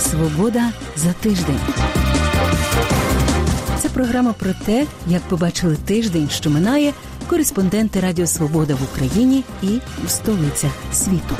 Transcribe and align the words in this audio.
Свобода 0.00 0.72
за 0.96 1.12
тиждень. 1.12 1.60
Це 3.78 3.88
програма 3.88 4.32
про 4.32 4.50
те, 4.64 4.86
як 5.08 5.22
побачили 5.22 5.76
тиждень, 5.76 6.28
що 6.28 6.50
минає 6.50 6.92
кореспонденти 7.28 8.00
Радіо 8.00 8.26
Свобода 8.26 8.74
в 8.74 8.82
Україні 8.82 9.44
і 9.62 9.80
в 10.06 10.10
столицях 10.10 10.72
світу. 10.92 11.36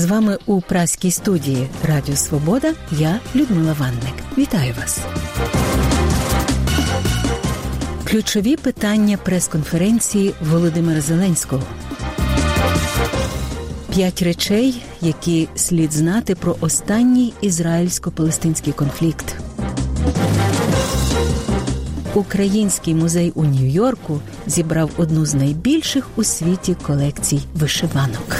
З 0.00 0.04
вами 0.04 0.38
у 0.46 0.60
праській 0.60 1.10
студії 1.10 1.68
Радіо 1.84 2.16
Свобода 2.16 2.72
я 2.92 3.20
Людмила 3.34 3.72
Ванник. 3.72 4.14
Вітаю 4.38 4.74
вас. 4.80 5.00
Ключові 8.04 8.56
питання 8.56 9.16
прес-конференції 9.16 10.34
Володимира 10.40 11.00
Зеленського. 11.00 11.62
П'ять 13.90 14.22
речей, 14.22 14.82
які 15.00 15.48
слід 15.54 15.92
знати 15.92 16.34
про 16.34 16.56
останній 16.60 17.32
ізраїльсько-палестинський 17.42 18.72
конфлікт. 18.72 19.34
Український 22.14 22.94
музей 22.94 23.32
у 23.34 23.44
Нью-Йорку 23.44 24.20
зібрав 24.46 24.90
одну 24.96 25.26
з 25.26 25.34
найбільших 25.34 26.06
у 26.16 26.24
світі 26.24 26.76
колекцій 26.82 27.40
вишиванок. 27.54 28.36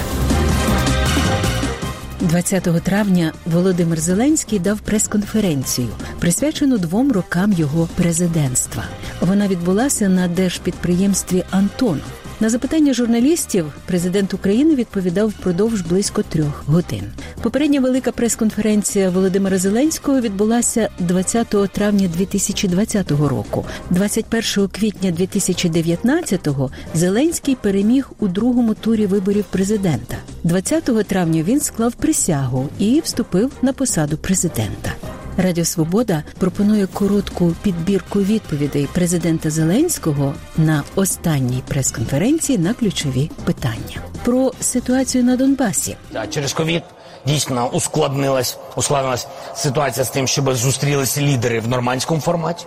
20 2.20 2.83
травня 2.83 3.33
Володимир 3.47 4.01
Зеленський 4.01 4.59
дав 4.59 4.80
прес-конференцію, 4.80 5.88
присвячену 6.19 6.78
двом 6.78 7.12
рокам 7.12 7.52
його 7.52 7.88
президентства. 7.95 8.84
Вона 9.20 9.48
відбулася 9.48 10.08
на 10.08 10.28
держпідприємстві 10.28 11.45
Антонов. 11.50 12.20
На 12.41 12.48
запитання 12.48 12.94
журналістів 12.94 13.72
президент 13.86 14.34
України 14.34 14.74
відповідав 14.74 15.28
впродовж 15.28 15.80
близько 15.80 16.22
трьох 16.22 16.64
годин. 16.66 17.02
Попередня 17.42 17.80
велика 17.80 18.12
прес-конференція 18.12 19.10
Володимира 19.10 19.58
Зеленського 19.58 20.20
відбулася 20.20 20.88
20 20.98 21.48
травня 21.72 22.08
2020 22.16 23.11
року. 23.11 23.66
21 23.91 24.68
квітня 24.68 25.11
2019-го 25.11 26.70
Зеленський 26.94 27.55
переміг 27.55 28.11
у 28.18 28.28
другому 28.28 28.74
турі 28.74 29.06
виборів 29.06 29.44
президента. 29.50 30.16
20 30.44 30.84
травня 31.06 31.42
він 31.42 31.61
склав 31.61 31.92
присягу 31.92 32.68
і 32.78 33.00
вступив 33.05 33.52
на 33.62 33.72
посаду 33.72 34.16
президента. 34.16 34.92
Радіо 35.36 35.64
Свобода 35.64 36.23
пропонує 36.39 36.86
коротку 36.86 37.53
підбірку 37.62 38.19
відповідей 38.20 38.89
президента 38.95 39.50
Зеленського 39.50 40.34
на 40.56 40.83
останній 40.97 41.62
прес-конференції 41.69 42.59
на 42.59 42.75
ключові 42.75 43.31
питання 43.45 43.97
про 44.25 44.53
ситуацію 44.61 45.25
на 45.25 45.36
Донбасі. 45.36 45.97
Да, 46.12 46.27
через 46.27 46.53
ковід 46.53 46.83
дійсно 47.27 47.69
ускладнилась 47.69 48.58
ускладнилась 48.77 49.28
ситуація 49.55 50.05
з 50.05 50.11
тим, 50.11 50.28
щоб 50.28 50.55
зустрілися 50.55 51.20
лідери 51.20 51.61
в 51.61 51.69
нормандському 51.69 52.20
форматі. 52.20 52.67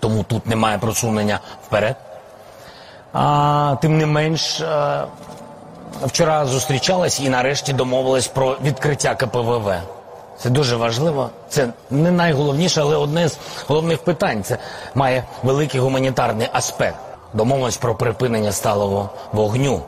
Тому 0.00 0.22
тут 0.22 0.46
немає 0.46 0.78
просунення 0.78 1.40
вперед. 1.66 1.96
А, 3.12 3.76
Тим 3.82 3.98
не 3.98 4.06
менш, 4.06 4.60
а, 4.60 5.06
вчора 6.02 6.46
зустрічались 6.46 7.20
і 7.20 7.28
нарешті 7.28 7.72
домовились 7.72 8.26
про 8.26 8.58
відкриття 8.64 9.14
КПВВ. 9.14 9.72
Це 10.38 10.50
дуже 10.50 10.76
важливо. 10.76 11.30
Це 11.48 11.68
не 11.90 12.10
найголовніше, 12.10 12.80
але 12.80 12.96
одне 12.96 13.28
з 13.28 13.38
головних 13.68 13.98
питань. 13.98 14.42
Це 14.42 14.58
має 14.94 15.24
великий 15.42 15.80
гуманітарний 15.80 16.48
аспект. 16.52 16.96
Домовленість 17.34 17.80
про 17.80 17.94
припинення 17.94 18.52
сталого 18.52 19.10
вогню. 19.32 19.82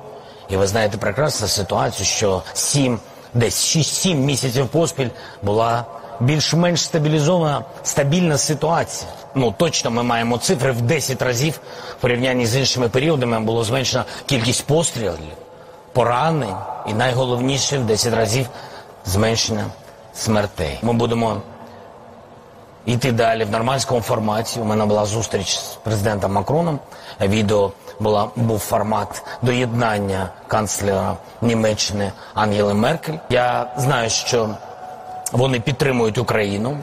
І 0.48 0.56
ви 0.56 0.66
знаєте 0.66 0.98
прекрасно 0.98 1.48
ситуацію, 1.48 2.06
що 2.06 2.42
сім, 2.52 2.98
десь 3.34 3.76
6-7 3.76 4.14
місяців 4.14 4.68
поспіль 4.68 5.08
була 5.42 5.84
більш-менш 6.20 6.82
стабілізована 6.82 7.64
стабільна 7.82 8.38
ситуація. 8.38 9.10
Ну 9.34 9.54
точно 9.58 9.90
ми 9.90 10.02
маємо 10.02 10.38
цифри 10.38 10.72
в 10.72 10.80
10 10.80 11.22
разів 11.22 11.60
в 11.90 11.94
порівнянні 12.00 12.46
з 12.46 12.56
іншими 12.56 12.88
періодами 12.88 13.40
було 13.40 13.64
зменшена 13.64 14.04
кількість 14.26 14.66
пострілів, 14.66 15.16
поранень, 15.92 16.54
і 16.88 16.94
найголовніше 16.94 17.78
в 17.78 17.84
10 17.84 18.14
разів 18.14 18.46
зменшена 19.04 19.64
смертей. 20.16 20.78
Ми 20.82 20.92
будемо 20.92 21.36
йти 22.86 23.12
далі 23.12 23.44
в 23.44 23.50
нормандському 23.50 24.00
форматі. 24.00 24.60
У 24.60 24.64
мене 24.64 24.84
була 24.84 25.04
зустріч 25.06 25.58
з 25.58 25.74
президентом 25.82 26.32
Макроном. 26.32 26.78
Відео 27.20 27.72
була 28.00 28.28
був 28.36 28.58
формат 28.58 29.22
доєднання 29.42 30.28
канцлера 30.46 31.16
Німеччини 31.42 32.12
Ангели 32.34 32.74
Меркель. 32.74 33.14
Я 33.30 33.72
знаю, 33.76 34.10
що 34.10 34.50
вони 35.32 35.60
підтримують 35.60 36.18
Україну. 36.18 36.78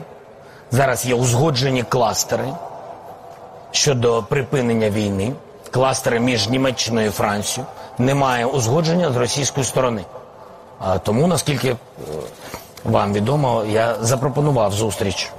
Зараз 0.70 1.06
є 1.06 1.14
узгоджені 1.14 1.82
кластери 1.82 2.48
щодо 3.70 4.22
припинення 4.22 4.90
війни, 4.90 5.32
кластери 5.70 6.20
між 6.20 6.48
Німеччиною 6.48 7.06
і 7.06 7.10
Францією. 7.10 7.66
Немає 7.98 8.46
узгодження 8.46 9.12
з 9.12 9.16
російської 9.16 9.66
сторони. 9.66 10.04
Тому, 11.02 11.26
наскільки 11.26 11.68
е, 11.68 11.76
вам 12.84 13.12
відомо, 13.12 13.64
я 13.68 13.96
запропонував 14.00 14.72
зустріч 14.72 15.30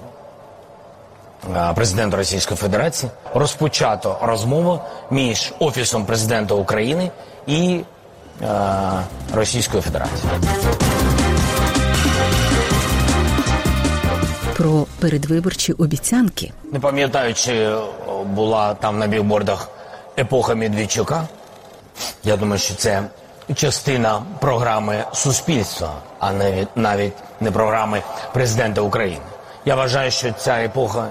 е, 1.56 1.73
президента 1.75 2.17
Російської 2.17 2.57
Федерації. 2.57 3.11
Розпочато 3.33 4.17
розмову 4.22 4.79
між 5.11 5.53
Офісом 5.59 6.06
президента 6.06 6.53
України 6.56 7.11
і 7.47 7.81
е, 8.41 8.47
Російською 9.33 9.83
Федерацією. 9.83 10.29
Про 14.57 14.85
передвиборчі 15.00 15.73
обіцянки. 15.73 16.51
Не 16.72 16.79
пам'ятаю, 16.79 17.33
чи 17.33 17.75
була 18.25 18.73
там 18.73 19.00
на 19.00 19.07
білбордах 19.07 19.69
епоха 20.17 20.56
Медведчука. 20.56 21.27
Я 22.23 22.38
думаю, 22.38 22.59
що 22.59 22.75
це 22.75 23.03
частина 23.53 24.22
програми 24.39 25.03
суспільства, 25.13 25.94
а 26.19 26.31
навіть 26.33 26.78
навіть 26.78 27.13
не 27.39 27.51
програми 27.51 28.01
президента 28.33 28.81
України. 28.81 29.22
Я 29.66 29.75
вважаю, 29.75 30.11
що 30.11 30.31
ця 30.31 30.53
епоха 30.53 31.07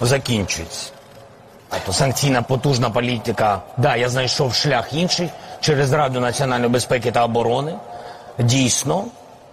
закінчується. 0.00 0.92
Тобто 1.70 1.92
санкційна 1.92 2.42
потужна 2.42 2.90
політика. 2.90 3.60
Да, 3.76 3.96
я 3.96 4.08
знайшов 4.08 4.54
шлях 4.54 4.92
інший 4.92 5.30
через 5.60 5.92
Раду 5.92 6.20
національної 6.20 6.70
безпеки 6.70 7.12
та 7.12 7.24
оборони. 7.24 7.74
Дійсно, 8.38 9.04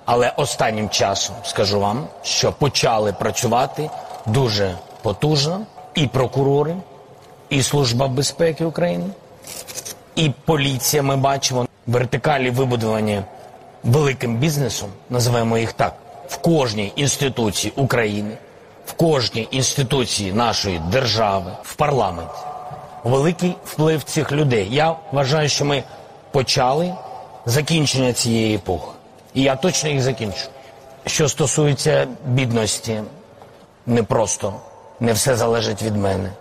але 0.06 0.34
останнім 0.38 0.90
часом 0.90 1.36
скажу 1.44 1.80
вам, 1.80 2.08
що 2.24 2.52
почали 2.52 3.14
працювати 3.14 3.90
дуже 4.26 4.76
потужно 5.02 5.62
і 5.96 6.08
прокурори, 6.08 6.76
і 7.50 7.64
Служба 7.64 8.08
безпеки 8.08 8.66
України, 8.66 9.06
і 10.16 10.32
поліція. 10.46 11.04
Ми 11.04 11.16
бачимо 11.16 11.67
вертикалі 11.88 12.50
вибудовані 12.50 13.22
великим 13.84 14.38
бізнесом, 14.38 14.90
називаємо 15.10 15.58
їх 15.58 15.74
так, 15.74 15.94
в 16.28 16.38
кожній 16.38 16.94
інституції 16.96 17.74
України, 17.76 18.38
в 18.86 18.94
кожній 18.94 19.48
інституції 19.52 20.34
нашої 20.34 20.80
держави, 20.80 21.52
в 21.64 21.76
парламенті. 21.76 22.32
Великий 23.04 23.56
вплив 23.66 24.04
цих 24.04 24.32
людей. 24.32 24.68
Я 24.72 24.96
вважаю, 25.12 25.50
що 25.50 25.66
ми 25.66 25.84
почали 26.32 26.94
закінчення 27.46 28.14
цієї 28.14 28.56
епохи. 28.56 28.92
І 29.34 29.42
я 29.42 29.56
точно 29.56 29.90
їх 29.90 30.02
закінчу. 30.02 30.48
Що 31.06 31.30
стосується 31.30 32.08
бідності, 32.26 33.02
не 33.86 34.04
просто 34.04 34.54
не 35.00 35.14
все 35.14 35.36
залежить 35.36 35.82
від 35.84 35.96
мене. 35.96 36.32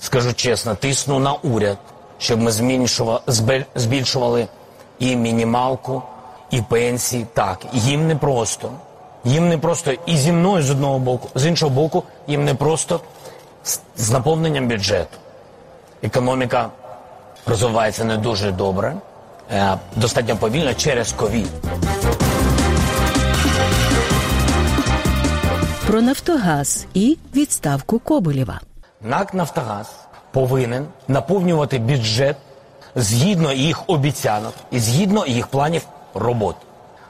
Скажу 0.00 0.32
чесно, 0.32 0.74
тисну 0.74 1.18
на 1.18 1.32
уряд, 1.32 1.78
щоб 2.18 2.40
ми 2.40 2.52
збільшували 3.74 4.48
і 4.98 5.16
мінімалку, 5.16 6.02
і 6.50 6.62
пенсії. 6.62 7.26
Так, 7.34 7.66
їм 7.72 8.06
не 8.06 8.16
просто. 8.16 8.70
Їм 9.24 9.48
не 9.48 9.58
просто 9.58 9.92
і 10.06 10.16
зі 10.16 10.32
мною 10.32 10.62
з 10.62 10.70
одного 10.70 10.98
боку, 10.98 11.28
з 11.34 11.46
іншого 11.46 11.70
боку, 11.70 12.02
їм 12.26 12.44
не 12.44 12.54
просто 12.54 13.00
з 13.96 14.10
наповненням 14.10 14.68
бюджету. 14.68 15.18
Економіка 16.02 16.70
розвивається 17.46 18.04
не 18.04 18.16
дуже 18.16 18.52
добре, 18.52 18.94
е, 19.52 19.78
достатньо 19.96 20.36
повільно 20.36 20.74
через 20.74 21.12
ковід. 21.12 21.50
Про 25.86 26.00
Нафтогаз 26.02 26.86
і 26.94 27.18
відставку 27.34 27.98
Коболєва. 27.98 28.60
НАК 29.02 29.34
Нафтогаз 29.34 29.86
повинен 30.32 30.86
наповнювати 31.08 31.78
бюджет 31.78 32.36
згідно 32.94 33.52
їх 33.52 33.82
обіцянок 33.86 34.54
і 34.70 34.78
згідно 34.78 35.26
їх 35.26 35.46
планів 35.46 35.82
роботи. 36.14 36.58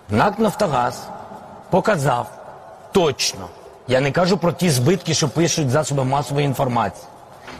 НАК 0.09 0.39
Нафтогаз 0.39 1.09
показав 1.71 2.27
точно 2.93 3.49
Я 3.89 4.01
не 4.01 4.11
кажу 4.11 4.37
про 4.39 4.53
ті 4.53 4.71
збитки, 4.71 5.15
що 5.15 5.29
пишуть 5.29 5.71
засоби 5.71 6.05
масової 6.05 6.47
інформації. 6.47 7.07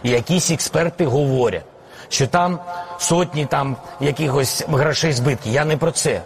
І 0.03 0.09
якісь 0.09 0.51
експерти 0.51 1.05
говорять, 1.05 1.63
що 2.09 2.27
там 2.27 2.59
сотні 2.97 3.45
там 3.45 3.75
якихось 3.99 4.63
грошей 4.67 5.13
збитків. 5.13 5.53
Я 5.53 5.65
не 5.65 5.77
про 5.77 5.91
це. 5.91 6.21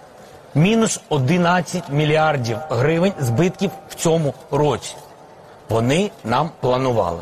Мінус 0.56 1.02
11 1.10 1.84
мільярдів 1.90 2.58
гривень 2.70 3.14
збитків 3.20 3.72
в 3.90 3.96
цьому 3.96 4.34
році. 4.52 4.96
Вони 5.70 6.12
нам 6.24 6.50
планували. 6.60 7.22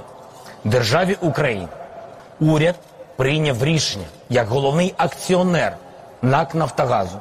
Державі 0.64 1.18
України 1.22 1.68
уряд 2.40 2.76
прийняв 3.18 3.64
рішення 3.64 4.06
як 4.32 4.48
головний 4.48 4.94
акціонер 4.98 5.78
НАК 6.22 6.56
Нафтогазу 6.56 7.18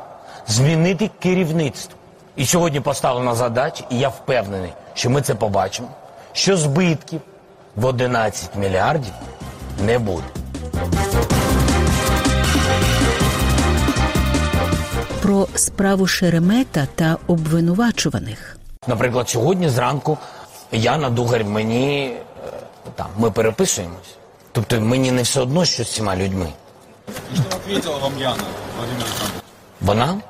змінити 0.47 1.11
керівництво. 1.19 1.97
І 2.37 2.47
сьогодні 2.47 2.81
поставлена 2.81 3.35
задача, 3.35 3.85
і 3.91 3.99
я 3.99 4.09
впевнений, 4.09 4.73
що 4.95 5.11
ми 5.11 5.23
це 5.23 5.35
побачимо, 5.35 5.89
що 6.33 6.57
збитків 6.57 7.21
в 7.77 7.85
11 7.85 8.57
мільярдів 8.57 9.13
не 9.85 9.99
буде. 9.99 10.27
Про 15.23 15.49
справу 15.55 16.07
Шеремета 16.07 16.89
та 16.95 17.17
обвинувачуваних. 17.27 18.57
Наприклад, 18.87 19.29
сьогодні 19.29 19.69
зранку 19.69 20.19
Яна 20.73 21.11
Дугар 21.11 21.45
мені 21.45 22.07
е, 22.07 22.51
там 22.95 23.07
ми 23.19 23.31
переписуємось. 23.31 24.17
Тобто 24.53 24.81
мені 24.81 25.13
не 25.13 25.23
все 25.23 25.41
одно, 25.41 25.65
що 25.65 25.85
з 25.85 25.93
цими 25.93 26.17
людьми. 26.17 26.47
И 27.33 27.37
что 27.37 27.57
ответила 27.57 27.99
вам 27.99 28.19
Яна, 28.19 28.43
Владимир 28.79 29.03
Александрович? 29.05 29.43
Вона? 29.81 30.21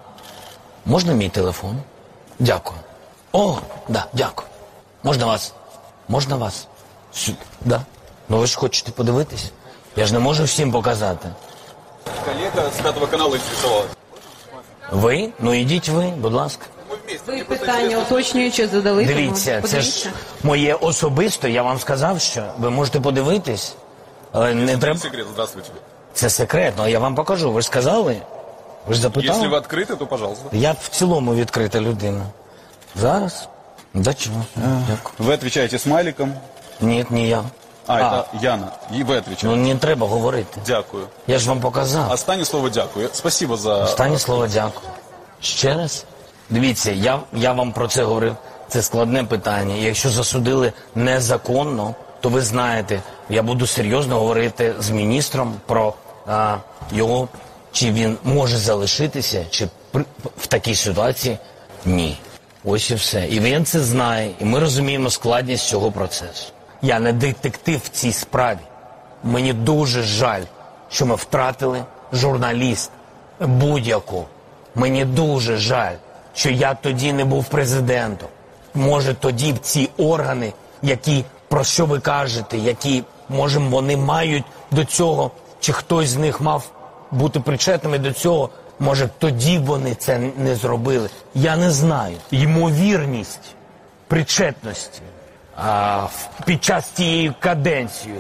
Можна 0.87 1.13
мій 1.13 1.29
телефон? 1.29 1.77
Дякую. 2.39 2.79
О, 3.33 3.59
да, 3.89 4.07
дякую. 4.13 4.49
Можна 5.03 5.27
вас? 5.27 5.53
Можна 6.09 6.37
вас? 6.37 6.67
Сю- 7.15 7.33
Да. 7.61 7.81
Ну 8.29 8.39
ви 8.39 8.47
ж 8.47 8.59
хочете 8.59 8.93
подивитись? 8.93 9.51
Я 9.97 10.07
ж 10.07 10.13
не 10.13 10.19
можу 10.19 10.45
всім 10.45 10.73
показати. 10.73 11.29
Коллега 12.25 12.69
с 12.69 12.81
пятого 12.83 13.07
канала 13.07 13.37
интересовалась. 13.37 13.91
Ви? 14.93 15.33
Ну 15.39 15.55
ідіть 15.55 15.89
ви, 15.89 16.07
будь 16.07 16.33
ласка. 16.33 16.67
Ви 17.27 17.45
питання 17.45 17.99
уточнюючи 17.99 18.69
задали. 18.69 19.05
тому 19.07 19.17
Дивіться, 19.17 19.45
це 19.45 19.53
ж 19.61 19.63
подивіться. 19.63 20.11
моє 20.43 20.75
особисто. 20.75 21.49
Я 21.49 21.63
вам 21.63 21.79
сказав, 21.79 22.21
що 22.21 22.45
ви 22.59 22.71
можете 22.71 23.01
подивитись, 23.01 23.75
але 24.33 24.55
не 24.55 24.79
треба. 24.79 24.99
Секрет, 24.99 25.27
здравствуйте. 25.33 25.71
Це 26.14 26.30
секретно, 26.30 26.88
я 26.88 27.00
вам 27.00 27.16
покажу. 27.16 27.52
Ви 27.52 27.62
ж 27.62 27.68
сказали? 27.68 28.22
Ви 28.88 28.94
ж 28.94 29.00
запитали? 29.02 29.40
Если 29.40 29.48
вы 29.48 29.58
открыты, 29.58 29.98
то 29.98 30.06
пожалуйста. 30.08 30.46
Я 30.52 30.72
в 30.72 30.88
цілому 30.90 31.36
відкрита 31.36 31.82
людина. 31.82 32.26
Зараз? 32.96 33.48
Да 33.94 34.14
чого? 34.14 34.46
Дякую. 34.56 35.30
Вы 35.30 35.34
отвечаете 35.34 35.80
смайликом. 35.80 36.34
Ні, 36.82 37.06
не 37.10 37.28
я. 37.28 37.44
А, 37.88 38.00
это 38.00 38.26
Яна. 38.42 38.72
И 38.92 39.04
вы 39.04 39.18
отвечаете. 39.18 39.48
Ну 39.48 39.56
не 39.56 39.76
треба 39.76 40.08
говорити. 40.08 40.62
Дякую. 40.68 41.08
Я 41.28 41.40
ж 41.40 41.50
вам 41.50 41.60
показав. 41.60 42.12
Останнє 42.12 42.46
слово 42.46 42.70
дякую. 42.70 43.10
Спасибо 43.14 43.58
за... 43.58 43.84
Останнє 43.84 44.20
слово 44.20 44.48
дякую. 44.48 44.90
Ще 45.42 45.74
раз. 45.74 46.06
Дивіться, 46.50 46.92
я, 46.92 47.20
я 47.34 47.54
вам 47.54 47.72
про 47.72 47.88
це 47.88 48.04
говорив. 48.04 48.36
Це 48.68 48.82
складне 48.82 49.24
питання. 49.24 49.76
Якщо 49.76 50.10
засудили 50.10 50.74
незаконно, 50.96 51.96
то 52.22 52.30
ви 52.30 52.42
знаєте, 52.42 53.02
я 53.31 53.43
буду 53.43 53.67
серйозно 53.67 54.21
говорити 54.21 54.75
з 54.79 54.91
міністром 54.91 55.55
про 55.67 55.95
а, 56.27 56.57
його, 56.93 57.29
чи 57.73 57.93
він 57.93 58.17
може 58.25 58.59
залишитися, 58.59 59.45
чи 59.51 59.69
при, 59.91 60.05
в 60.39 60.47
такій 60.47 60.75
ситуації 60.75 61.39
ні. 61.85 62.19
Ось 62.65 62.91
і 62.91 62.95
все. 62.95 63.27
І 63.27 63.41
він 63.41 63.65
це 63.65 63.81
знає, 63.81 64.31
і 64.41 64.45
ми 64.45 64.59
розуміємо 64.59 65.11
складність 65.11 65.69
цього 65.69 65.93
процесу. 65.93 66.53
Я 66.83 67.01
не 67.01 67.13
детектив 67.13 67.81
в 67.85 67.89
цій 67.89 68.13
справі. 68.13 68.59
Мені 69.25 69.53
дуже 69.53 70.03
жаль, 70.03 70.43
що 70.91 71.07
ми 71.07 71.15
втратили 71.15 71.85
журналіст 72.13 72.91
будь-яку. 73.41 74.25
Мені 74.75 75.05
дуже 75.05 75.57
жаль, 75.57 75.95
що 76.35 76.51
я 76.51 76.75
тоді 76.75 77.13
не 77.13 77.25
був 77.25 77.45
президентом. 77.45 78.29
Може, 78.75 79.15
тоді 79.15 79.53
б 79.53 79.59
ці 79.59 79.89
органи, 79.99 80.53
які 80.83 81.25
про 81.49 81.65
що 81.65 81.87
ви 81.87 82.01
кажете, 82.01 82.59
які 82.59 83.05
може 83.31 83.59
вони 83.59 83.97
мають 83.97 84.45
до 84.71 84.85
цього, 84.85 85.31
чи 85.61 85.73
хтось 85.73 86.09
з 86.09 86.17
них 86.17 86.41
мав 86.41 86.71
бути 87.11 87.41
причетними 87.41 87.99
до 87.99 88.13
цього. 88.13 88.51
Може, 88.79 89.09
тоді 89.19 89.59
вони 89.59 89.95
це 89.95 90.19
не 90.37 90.57
зробили. 90.57 91.11
Я 91.35 91.57
не 91.57 91.71
знаю. 91.71 92.17
Ймовірність 92.31 93.55
причетності 94.07 95.03
а, 95.57 96.07
під 96.47 96.65
час 96.65 96.91
цієї 96.91 97.33
каденції 97.41 98.15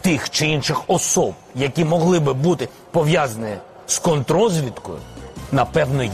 тих 0.00 0.30
чи 0.30 0.46
інших 0.46 0.82
особ, 0.86 1.34
які 1.54 1.84
могли 1.84 2.20
би 2.20 2.34
бути 2.34 2.68
пов'язані 2.90 3.54
з 3.86 3.98
контрозвідкою, 3.98 4.98
напевно, 5.52 6.02
є. 6.02 6.10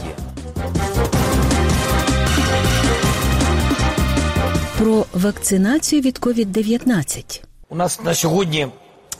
Про 4.77 5.05
вакцинацію 5.13 6.01
від 6.01 6.19
COVID-19. 6.19 7.41
У 7.73 7.75
нас 7.75 8.01
на 8.01 8.13
сьогодні 8.13 8.67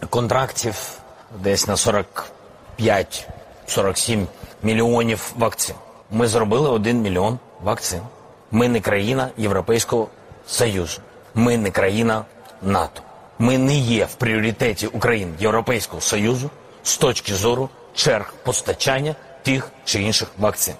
контрактів 0.09 0.91
десь 1.39 1.67
на 1.67 1.75
45-47 1.75 4.25
мільйонів 4.63 5.33
вакцин. 5.37 5.75
Ми 6.11 6.27
зробили 6.27 6.69
1 6.69 7.01
мільйон 7.01 7.39
вакцин. 7.63 8.01
Ми 8.51 8.67
не 8.67 8.79
країна 8.79 9.29
Європейського 9.37 10.07
Союзу. 10.47 11.01
Ми 11.33 11.57
не 11.57 11.71
країна 11.71 12.25
НАТО. 12.61 13.01
Ми 13.39 13.57
не 13.57 13.75
є 13.75 14.05
в 14.05 14.15
пріоритеті 14.15 14.87
України 14.87 15.33
Європейського 15.39 16.01
Союзу 16.01 16.49
з 16.83 16.97
точки 16.97 17.33
зору 17.33 17.69
черг 17.93 18.33
постачання 18.43 19.15
тих 19.43 19.71
чи 19.85 20.01
інших 20.01 20.31
вакцин. 20.37 20.75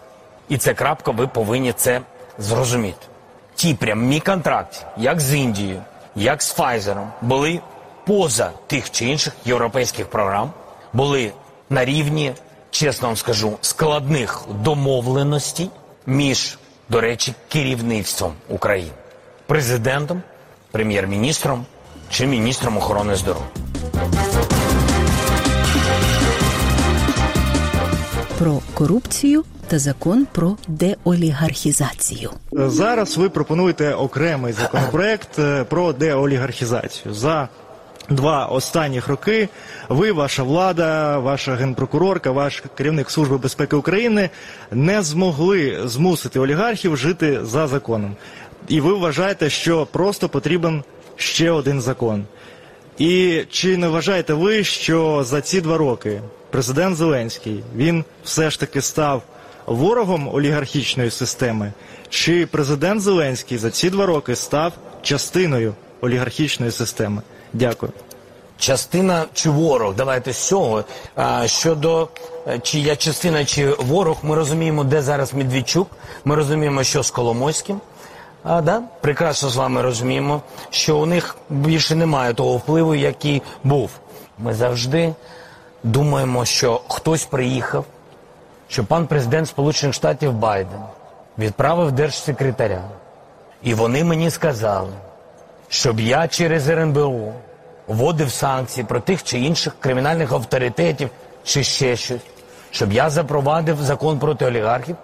І 0.50 0.58
це 0.58 0.74
крапка, 0.74 1.12
ви 1.12 1.28
повинні 1.28 1.74
це 1.74 2.02
зрозуміти. 2.38 3.08
Ті 3.56 3.74
прямі 3.74 4.20
контракти, 4.20 4.78
як 4.98 5.20
з 5.20 5.34
Індією, 5.34 5.81
як 6.15 6.42
з 6.42 6.51
Файзером, 6.54 7.12
були 7.21 7.62
поза 8.06 8.51
тих 8.68 8.92
чи 8.92 9.06
інших 9.06 9.33
європейських 9.45 10.07
програм, 10.07 10.51
були 10.94 11.31
на 11.69 11.86
рівні, 11.86 12.33
чесно 12.71 13.07
вам 13.07 13.18
скажу, 13.18 13.57
складних 13.62 14.45
домовленостей 14.50 15.69
між, 16.06 16.57
до 16.89 17.01
речі, 17.01 17.33
керівництвом 17.50 18.33
України, 18.50 18.92
президентом, 19.48 20.21
прем'єр-міністром 20.71 21.65
чи 22.10 22.27
міністром 22.27 22.77
охорони 22.77 23.15
здоров'я. 23.15 23.48
Про 28.43 28.62
корупцію 28.73 29.43
та 29.67 29.79
закон 29.79 30.27
про 30.31 30.57
деолігархізацію. 30.67 32.31
Зараз 32.51 33.17
ви 33.17 33.29
пропонуєте 33.29 33.93
окремий 33.93 34.53
законопроект 34.53 35.39
е, 35.39 35.63
про 35.63 35.93
деолігархізацію. 35.93 37.13
За 37.13 37.50
два 38.09 38.45
останніх 38.45 39.07
роки 39.07 39.50
ви, 39.89 40.12
ваша 40.12 40.43
влада, 40.43 41.19
ваша 41.19 41.55
генпрокурорка, 41.55 42.31
ваш 42.31 42.63
керівник 42.77 43.12
Служби 43.12 43.38
безпеки 43.38 43.75
України 43.75 44.29
не 44.71 45.01
змогли 45.01 45.81
змусити 45.85 46.39
олігархів 46.39 46.97
жити 46.97 47.45
за 47.45 47.67
законом. 47.67 48.15
І 48.67 48.81
ви 48.81 48.93
вважаєте, 48.93 49.50
що 49.50 49.85
просто 49.85 50.29
потрібен 50.29 50.83
ще 51.15 51.51
один 51.51 51.81
закон. 51.81 52.25
І 52.97 53.43
чи 53.50 53.77
не 53.77 53.88
вважаєте 53.88 54.33
ви, 54.33 54.63
що 54.63 55.23
за 55.23 55.41
ці 55.41 55.62
два 55.62 55.77
роки 55.77 56.21
президент 56.53 56.95
Зеленський 56.98 57.63
він 57.75 58.05
все 58.24 58.50
ж 58.50 58.60
таки 58.60 58.81
став 58.81 59.22
ворогом 59.65 60.36
олігархічної 60.36 61.12
системи? 61.12 61.74
Чи 62.10 62.45
президент 62.45 63.01
Зеленський 63.01 63.57
за 63.57 63.72
ці 63.72 63.89
два 63.89 64.05
роки 64.05 64.36
став 64.36 64.74
частиною 65.01 65.74
олігархічної 66.01 66.72
системи? 66.72 67.22
Дякую. 67.53 67.91
Частина 68.57 69.25
чи 69.33 69.50
ворог, 69.50 69.95
давайте 69.95 70.33
з 70.33 70.48
цього. 70.48 70.83
А, 71.15 71.48
щодо 71.48 72.07
е, 72.48 72.60
чи 72.60 72.79
я 72.79 72.95
частина, 72.95 73.45
чи 73.45 73.69
ворог, 73.69 74.17
ми 74.24 74.36
розуміємо, 74.36 74.83
де 74.83 75.01
зараз 75.01 75.33
Медведчук, 75.33 75.88
ми 76.25 76.36
розуміємо, 76.36 76.83
що 76.83 77.03
з 77.03 77.12
Коломойським. 77.12 77.81
А, 78.43 78.62
да? 78.62 78.81
Прекрасно 79.01 79.50
з 79.50 79.55
вами 79.55 79.81
розуміємо, 79.81 80.41
що 80.69 80.98
у 80.98 81.05
них 81.05 81.36
більше 81.50 81.95
немає 81.95 82.33
того 82.33 82.57
впливу, 82.57 82.95
який 82.95 83.41
був. 83.63 83.89
Ми 84.39 84.53
завжди 84.53 85.13
думаємо, 85.84 86.46
що 86.46 86.82
хтось 86.88 87.25
приїхав, 87.25 87.86
що 88.68 88.86
пан 88.86 89.08
президент 89.08 89.48
Сполучених 89.48 89.96
Штатів 89.96 90.34
Байден 90.34 90.82
відправив 91.38 91.92
держсекретаря. 91.92 92.82
І 93.63 93.74
вони 93.74 94.04
мені 94.04 94.30
сказали, 94.30 94.94
щоб 95.70 96.00
я 96.00 96.28
через 96.28 96.70
РНБО 96.70 97.34
вводив 97.88 98.32
санкції 98.32 98.86
про 98.86 99.00
тих 99.00 99.24
чи 99.24 99.40
інших 99.40 99.75
кримінальних 99.80 100.32
авторитетів 100.32 101.10
чи 101.44 101.63
ще 101.63 101.96
щось, 101.96 102.22
щоб 102.72 102.94
я 102.94 103.10
запровадив 103.10 103.82
закон 103.82 104.20
проти 104.20 104.46
олігархів, 104.46 104.96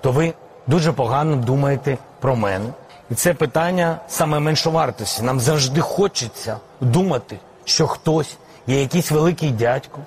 то 0.00 0.12
ви 0.12 0.32
дуже 0.66 0.92
погано 0.92 1.36
думаєте 1.36 1.98
про 2.20 2.36
мене. 2.36 2.66
І 3.10 3.14
це 3.14 3.34
питання 3.34 3.98
саме 4.08 4.40
меншовартості. 4.40 5.22
Нам 5.22 5.40
завжди 5.40 5.80
хочеться 5.80 6.56
думати, 6.80 7.38
що 7.64 7.86
хтось 7.86 8.36
є 8.66 8.80
якийсь 8.80 9.10
великий 9.10 9.50
дядько, 9.50 9.98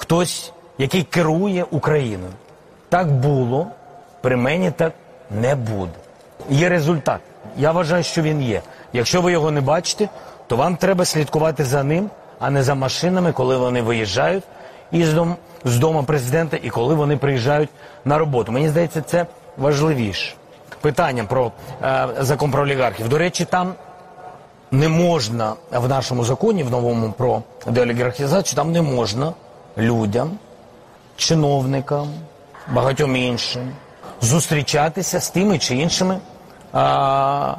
хтось, 0.00 0.52
який 0.78 1.02
керує 1.02 1.66
Україною. 1.70 2.32
Так 2.88 3.12
було, 3.12 3.66
при 4.20 4.36
мені 4.36 4.70
так 4.70 4.92
не 5.30 5.54
буде. 5.54 5.92
Є 6.50 6.68
результат. 6.68 7.20
Я 7.56 7.72
вважаю, 7.72 8.02
що 8.04 8.22
він 8.22 8.42
є. 8.42 8.62
Якщо 8.92 9.22
ви 9.22 9.32
його 9.32 9.50
не 9.50 9.60
бачите, 9.60 10.08
то 10.46 10.56
вам 10.56 10.76
треба 10.76 11.04
слідкувати 11.04 11.64
за 11.64 11.82
ним, 11.82 12.10
а 12.38 12.50
не 12.50 12.62
за 12.62 12.74
машинами, 12.74 13.32
коли 13.32 13.56
вони 13.56 13.82
виїжджають 13.82 14.44
із 14.92 15.12
дому, 15.12 15.34
з 15.64 15.78
дому 15.78 16.04
президента 16.04 16.56
і 16.62 16.70
коли 16.70 16.94
вони 16.94 17.16
приїжджають 17.16 17.70
на 18.04 18.18
роботу. 18.18 18.52
Мені 18.52 18.68
здається, 18.68 19.02
це 19.02 19.26
важливіше. 19.58 20.34
Питання 20.80 21.24
про 21.24 21.52
е, 21.82 22.08
закон 22.20 22.50
про 22.50 22.62
олігархів. 22.62 23.08
До 23.08 23.18
речі, 23.18 23.44
там 23.44 23.74
не 24.70 24.88
можна 24.88 25.54
в 25.72 25.88
нашому 25.88 26.24
законі, 26.24 26.62
в 26.62 26.70
новому 26.70 27.12
про 27.12 27.42
деолігархізацію, 27.66 28.56
там 28.56 28.72
не 28.72 28.82
можна 28.82 29.32
людям, 29.80 30.38
чиновникам, 31.16 32.08
багатьом 32.72 33.16
іншим 33.16 33.72
зустрічатися 34.20 35.20
з 35.20 35.30
тими 35.30 35.58
чи 35.58 35.76
іншими 35.76 36.18
а, 36.72 37.54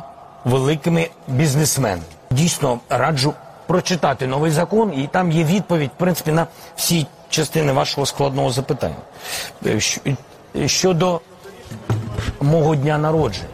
великими 0.45 1.09
бізнесменами. 1.27 2.01
Дійсно 2.31 2.79
раджу 2.89 3.33
прочитати 3.67 4.27
новий 4.27 4.51
закон, 4.51 4.93
і 4.93 5.07
там 5.07 5.31
є 5.31 5.43
відповідь, 5.43 5.91
в 5.95 5.99
принципі, 5.99 6.31
на 6.31 6.47
всі 6.75 7.07
частини 7.29 7.73
вашого 7.73 8.05
складного 8.05 8.49
запитання. 8.49 8.95
Е, 9.65 9.79
Щодо 10.67 11.21
мого 12.41 12.75
дня 12.75 12.97
народження. 12.97 13.47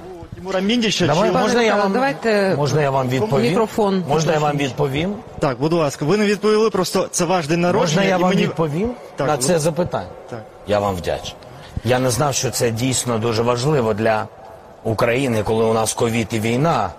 Тимура 0.48 0.60
Міндіча 0.60 1.08
Давай, 1.08 1.30
чи... 1.30 1.38
Можна 1.38 1.62
я 1.62 1.75
вам, 1.75 1.94
давайте 1.94 2.56
можна 2.58 2.82
я 2.82 2.89
вам 2.92 3.10
відповім? 3.10 3.50
мікрофон 3.50 4.04
Можна 4.10 4.34
я 4.34 4.39
вам 4.39 4.58
відповім? 4.58 5.16
Так, 5.39 5.60
будь 5.60 5.74
ласка, 5.74 6.06
ви 6.06 6.18
не 6.18 6.25
відповіли, 6.25 6.70
просто 6.70 7.08
це 7.12 7.25
ваш 7.25 7.48
день 7.48 7.62
народження. 7.62 8.01
Можна 8.01 8.04
я 8.04 8.18
і 8.18 8.22
вам 8.22 8.30
мені... 8.30 8.42
відповім 8.42 8.92
Так, 9.16 9.27
на 9.27 9.38
це 9.38 9.54
ласка. 9.54 9.60
запитання? 9.60 10.08
Так. 10.30 10.39
Я 10.68 10.80
вам 10.80 10.96
вдячний. 10.96 11.36
Я 11.84 12.00
не 12.00 12.10
знав, 12.10 12.34
що 12.34 12.51
це 12.51 12.72
дійсно 12.72 13.18
дуже 13.18 13.42
важливо 13.42 13.94
для 13.94 14.27
України, 14.84 15.44
коли 15.44 15.66
у 15.66 15.74
нас 15.74 15.94
ковід 15.94 16.27
і 16.32 16.39
війна. 16.39 16.89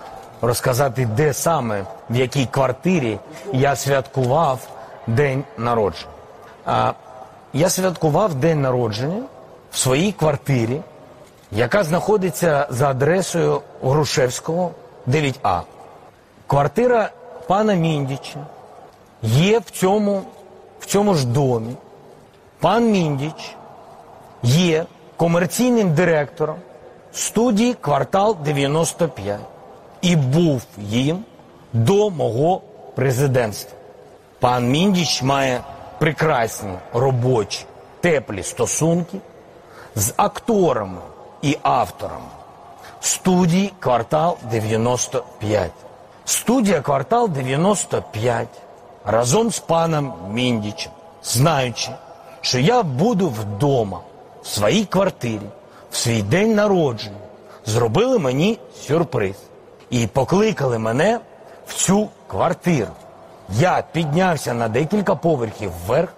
Розказати, 0.42 1.08
де 1.16 1.32
саме, 1.34 1.84
в 2.10 2.16
якій 2.16 2.46
квартирі 2.46 3.18
я 3.52 3.76
святкував 3.76 4.58
день 5.06 5.44
народження. 5.58 6.12
А, 6.66 6.92
я 7.52 7.68
святкував 7.68 8.34
день 8.34 8.60
народження 8.60 9.22
в 9.72 9.78
своїй 9.78 10.12
квартирі, 10.12 10.80
яка 11.52 11.84
знаходиться 11.84 12.66
за 12.70 12.90
адресою 12.90 13.62
Грушевського 13.82 14.70
9А. 15.06 15.60
Квартира 16.46 17.10
пана 17.46 17.74
Міндіча 17.74 18.46
є 19.22 19.58
в 19.58 19.70
цьому, 19.70 20.22
в 20.80 20.86
цьому 20.86 21.14
ж 21.14 21.26
домі. 21.26 21.74
Пан 22.60 22.90
Міндіч 22.90 23.54
є 24.42 24.86
комерційним 25.16 25.94
директором 25.94 26.56
студії 27.12 27.74
Квартал 27.74 28.36
95 28.44 29.40
і 30.02 30.16
був 30.16 30.62
їм 30.78 31.24
до 31.72 32.10
мого 32.10 32.62
президентства. 32.94 33.78
Пан 34.40 34.70
Міндіч 34.70 35.22
має 35.22 35.60
прекрасні 35.98 36.72
робочі, 36.92 37.64
теплі 38.00 38.42
стосунки 38.42 39.18
з 39.94 40.12
акторами 40.16 41.00
і 41.42 41.58
авторами 41.62 42.28
студії 43.00 43.72
Квартал 43.80 44.36
95. 44.50 45.70
Студія 46.24 46.80
Квартал 46.80 47.28
95 47.28 48.48
разом 49.04 49.50
з 49.50 49.58
паном 49.58 50.14
Міндічем, 50.30 50.92
знаючи, 51.24 51.90
що 52.40 52.58
я 52.58 52.82
буду 52.82 53.28
вдома, 53.28 54.00
в 54.42 54.46
своїй 54.46 54.84
квартирі, 54.84 55.46
в 55.90 55.96
свій 55.96 56.22
день 56.22 56.54
народження, 56.54 57.16
зробили 57.66 58.18
мені 58.18 58.58
сюрприз 58.86 59.36
і 59.90 60.06
покликали 60.06 60.78
мене 60.78 61.20
в 61.66 61.74
цю 61.74 62.08
квартиру. 62.26 62.90
Я 63.58 63.84
піднявся 63.92 64.54
на 64.54 64.68
декілька 64.68 65.14
поверхів 65.14 65.72
вверх 65.86 66.12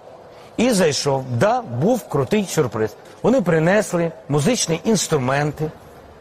і 0.56 0.70
зайшов. 0.70 1.24
Да, 1.30 1.62
був 1.62 2.08
крутий 2.08 2.46
сюрприз. 2.46 2.96
Вони 3.22 3.40
принесли 3.40 4.12
музичні 4.28 4.80
інструменти. 4.84 5.70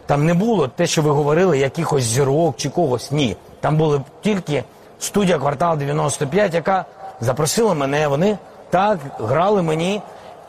Там 0.05 0.25
не 0.25 0.33
було 0.33 0.67
те, 0.67 0.87
що 0.87 1.01
ви 1.01 1.11
говорили, 1.11 1.57
якихось 1.57 2.03
зірок 2.03 2.57
чи 2.57 2.69
когось. 2.69 3.11
Ні. 3.11 3.35
Там 3.59 3.77
була 3.77 4.01
тільки 4.21 4.63
студія 4.99 5.37
квартал 5.37 5.77
95, 5.77 6.53
яка 6.53 6.85
запросила 7.21 7.73
мене. 7.73 8.07
Вони 8.07 8.37
так 8.69 8.99
грали 9.19 9.61
мені 9.61 10.01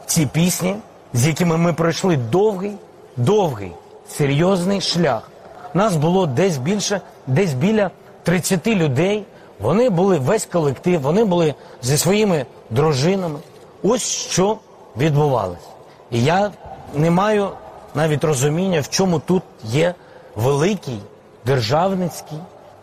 ці 0.06 0.26
пісні, 0.26 0.76
з 1.12 1.26
якими 1.26 1.56
ми 1.56 1.72
пройшли 1.72 2.16
довгий, 2.16 2.72
довгий, 3.16 3.72
серйозний 4.08 4.80
шлях. 4.80 5.30
Нас 5.74 5.96
було 5.96 6.26
десь 6.26 6.56
більше, 6.56 7.00
десь 7.26 7.54
біля 7.54 7.90
30 8.22 8.66
людей. 8.66 9.24
Вони 9.60 9.90
були 9.90 10.18
весь 10.18 10.46
колектив, 10.46 11.00
вони 11.00 11.24
були 11.24 11.54
зі 11.82 11.96
своїми 11.96 12.46
дружинами. 12.70 13.38
Ось 13.82 14.02
що 14.02 14.58
відбувалося. 14.96 15.69
І 16.10 16.24
я 16.24 16.50
не 16.94 17.10
маю 17.10 17.48
навіть 17.94 18.24
розуміння, 18.24 18.80
в 18.80 18.88
чому 18.88 19.18
тут 19.18 19.42
є 19.64 19.94
великий 20.36 21.00
державницький 21.46 22.38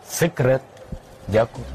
секрет. 0.08 0.60
Дякую. 1.28 1.66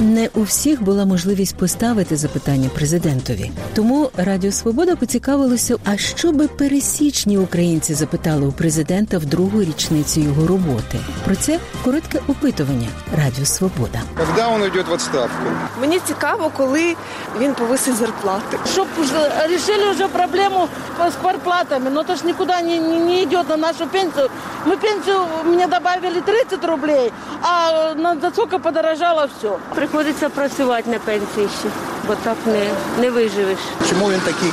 Не 0.00 0.28
у 0.34 0.42
всіх 0.42 0.82
була 0.82 1.04
можливість 1.04 1.56
поставити 1.56 2.16
запитання 2.16 2.70
президентові. 2.74 3.50
Тому 3.74 4.10
Радіо 4.16 4.52
Свобода 4.52 4.96
поцікавилося, 4.96 5.76
а 5.84 5.96
що 5.96 6.32
би 6.32 6.48
пересічні 6.48 7.38
українці 7.38 7.94
запитали 7.94 8.46
у 8.46 8.52
президента 8.52 9.18
в 9.18 9.24
другу 9.24 9.62
річницю 9.62 10.20
його 10.20 10.46
роботи. 10.46 10.98
Про 11.24 11.36
це 11.36 11.58
коротке 11.84 12.20
опитування 12.28 12.88
Радіо 13.24 13.44
Свобода. 13.44 14.00
Когда 14.16 14.48
он 14.48 14.62
уйдет 14.62 14.88
в 14.88 14.92
отставку? 14.92 15.42
Мені 15.80 16.00
цікаво, 16.06 16.50
коли 16.56 16.94
він 17.40 17.54
повисить 17.54 17.96
зарплати. 17.96 18.58
Чтоб 18.72 18.86
уже 19.00 19.30
решили 19.48 19.90
уже 19.90 20.08
проблему 20.08 20.68
с 21.08 21.14
квартплатами, 21.20 21.90
но 21.90 22.02
то 22.02 22.16
ж 22.16 22.26
никуда 22.26 22.60
не, 22.62 22.78
не, 22.78 22.98
не 22.98 23.22
идет 23.22 23.48
на 23.48 23.56
нашу 23.56 23.86
пенсию. 23.86 24.30
Мы 24.66 24.76
пенсию 24.76 25.18
мне 25.44 25.66
добавили 25.66 26.20
30 26.20 26.64
рублей, 26.64 27.12
а 27.42 27.94
на 27.94 28.14
настолько 28.14 28.58
подорожало 28.58 29.28
все. 29.38 29.58
Приходиться 29.92 30.28
працювати 30.28 30.90
на 30.90 30.98
пенсії 30.98 31.48
ще, 31.60 31.68
бо 32.06 32.14
так 32.14 32.36
не, 32.46 32.66
не 33.00 33.10
виживеш. 33.10 33.58
Чому 33.90 34.10
він 34.10 34.20
такий? 34.20 34.50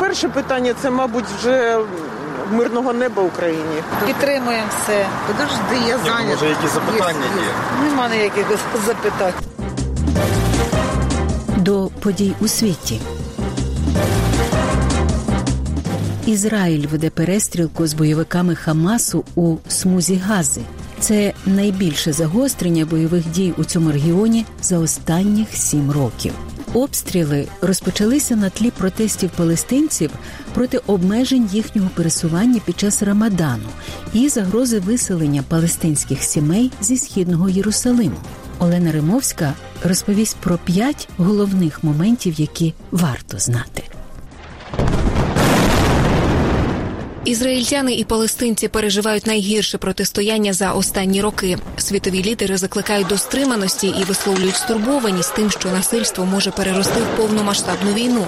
Перше 0.00 0.28
питання 0.28 0.74
це, 0.82 0.90
мабуть, 0.90 1.24
вже 1.38 1.78
мирного 2.50 2.92
неба 2.92 3.22
Україні. 3.22 3.82
Підтримуємо 4.06 4.66
все. 4.82 5.06
Подожди, 5.26 5.88
я 5.88 5.98
зайнята. 5.98 6.28
може, 6.28 6.48
якісь 6.48 6.72
запитання 6.72 7.24
є? 7.36 7.88
Нема 7.88 8.08
ніяких 8.08 8.46
запитань. 8.86 9.32
До 11.56 11.90
подій 12.00 12.34
у 12.40 12.48
світі. 12.48 13.00
Ізраїль 16.26 16.86
веде 16.86 17.10
перестрілку 17.10 17.86
з 17.86 17.94
бойовиками 17.94 18.54
Хамасу 18.54 19.24
у 19.34 19.56
смузі 19.68 20.16
Гази. 20.16 20.60
Це 21.00 21.32
найбільше 21.46 22.12
загострення 22.12 22.84
бойових 22.84 23.30
дій 23.30 23.54
у 23.56 23.64
цьому 23.64 23.92
регіоні 23.92 24.44
за 24.62 24.78
останніх 24.78 25.56
сім 25.56 25.90
років. 25.90 26.32
Обстріли 26.74 27.48
розпочалися 27.60 28.36
на 28.36 28.50
тлі 28.50 28.70
протестів 28.70 29.30
палестинців 29.30 30.10
проти 30.54 30.78
обмежень 30.78 31.48
їхнього 31.52 31.90
пересування 31.94 32.60
під 32.64 32.80
час 32.80 33.02
Рамадану 33.02 33.68
і 34.12 34.28
загрози 34.28 34.78
виселення 34.78 35.44
палестинських 35.48 36.22
сімей 36.22 36.70
зі 36.80 36.96
східного 36.96 37.48
Єрусалиму. 37.48 38.16
Олена 38.58 38.92
Римовська 38.92 39.54
розповість 39.84 40.36
про 40.36 40.58
п'ять 40.58 41.08
головних 41.16 41.84
моментів, 41.84 42.40
які 42.40 42.74
варто 42.90 43.38
знати. 43.38 43.82
Ізраїльтяни 47.28 47.94
і 47.94 48.04
палестинці 48.04 48.68
переживають 48.68 49.26
найгірше 49.26 49.78
протистояння 49.78 50.52
за 50.52 50.72
останні 50.72 51.22
роки. 51.22 51.58
Світові 51.76 52.24
лідери 52.24 52.56
закликають 52.56 53.06
до 53.06 53.18
стриманості 53.18 53.94
і 54.00 54.04
висловлюють 54.04 54.56
стурбованість 54.56 55.34
тим, 55.34 55.50
що 55.50 55.68
насильство 55.68 56.24
може 56.24 56.50
перерости 56.50 57.00
в 57.00 57.16
повномасштабну 57.16 57.92
війну. 57.92 58.26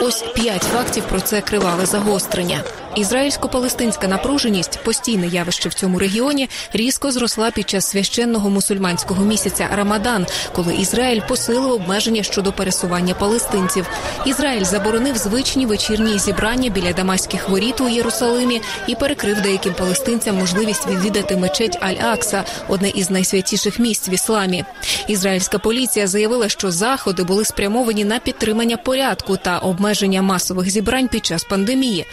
Ось 0.00 0.24
п'ять 0.34 0.62
фактів 0.62 1.04
про 1.08 1.20
це 1.20 1.40
криваве 1.40 1.86
загострення. 1.86 2.64
Ізраїльсько-палестинська 2.96 4.08
напруженість 4.08 4.78
постійне 4.84 5.26
явище 5.26 5.68
в 5.68 5.74
цьому 5.74 5.98
регіоні 5.98 6.48
різко 6.72 7.12
зросла 7.12 7.50
під 7.50 7.70
час 7.70 7.86
священного 7.86 8.50
мусульманського 8.50 9.24
місяця 9.24 9.68
Рамадан, 9.76 10.26
коли 10.54 10.74
Ізраїль 10.74 11.20
посилив 11.28 11.72
обмеження 11.72 12.22
щодо 12.22 12.52
пересування 12.52 13.14
палестинців. 13.14 13.86
Ізраїль 14.26 14.64
заборонив 14.64 15.16
звичні 15.16 15.66
вечірні 15.66 16.18
зібрання 16.18 16.70
біля 16.70 16.92
дамаських 16.92 17.48
воріт 17.48 17.80
у 17.80 17.88
Єрусалимі 17.88 18.60
і 18.86 18.94
перекрив 18.94 19.40
деяким 19.40 19.74
палестинцям 19.74 20.36
можливість 20.36 20.86
відвідати 20.86 21.36
мечеть 21.36 21.78
Аль-Акса, 21.82 22.42
одне 22.68 22.88
із 22.88 23.10
найсвятіших 23.10 23.78
місць 23.78 24.08
в 24.08 24.10
ісламі. 24.10 24.64
Ізраїльська 25.08 25.58
поліція 25.58 26.06
заявила, 26.06 26.48
що 26.48 26.70
заходи 26.70 27.22
були 27.22 27.44
спрямовані 27.44 28.04
на 28.04 28.18
підтримання 28.18 28.76
порядку 28.76 29.36
та 29.36 29.58
обмеження 29.58 30.22
масових 30.22 30.70
зібрань 30.70 31.08
під 31.08 31.26
час 31.26 31.44
пандемії. 31.44 32.06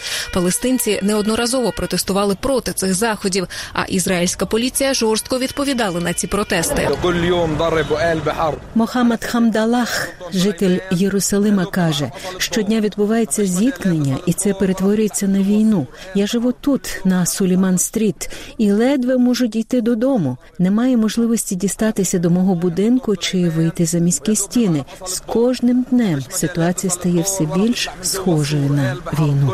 Палестинці 0.69 1.07
неодноразово 1.07 1.71
протестували 1.71 2.35
проти 2.35 2.73
цих 2.73 2.93
заходів. 2.93 3.47
А 3.73 3.83
ізраїльська 3.83 4.45
поліція 4.45 4.93
жорстко 4.93 5.39
відповідала 5.39 5.99
на 5.99 6.13
ці 6.13 6.27
протести. 6.27 6.89
Мохаммад 8.75 9.25
Хамдалах, 9.25 10.07
житель 10.33 10.79
Єрусалима, 10.91 11.65
каже, 11.65 12.11
щодня 12.37 12.79
відбувається 12.79 13.45
зіткнення, 13.45 14.17
і 14.25 14.33
це 14.33 14.53
перетворюється 14.53 15.27
на 15.27 15.39
війну. 15.39 15.87
Я 16.15 16.27
живу 16.27 16.51
тут, 16.51 17.01
на 17.05 17.25
Суліман-стріт, 17.25 18.29
і 18.57 18.71
ледве 18.71 19.17
можу 19.17 19.47
дійти 19.47 19.81
додому. 19.81 20.37
Немає 20.59 20.97
можливості 20.97 21.55
дістатися 21.55 22.19
до 22.19 22.29
мого 22.29 22.55
будинку 22.55 23.15
чи 23.15 23.49
вийти 23.49 23.85
за 23.85 23.97
міські 23.97 24.35
стіни. 24.35 24.85
З 25.05 25.19
кожним 25.19 25.85
днем 25.91 26.23
ситуація 26.29 26.91
стає 26.91 27.21
все 27.21 27.45
більш 27.55 27.89
схожою 28.01 28.69
на 28.69 28.95
війну. 29.19 29.53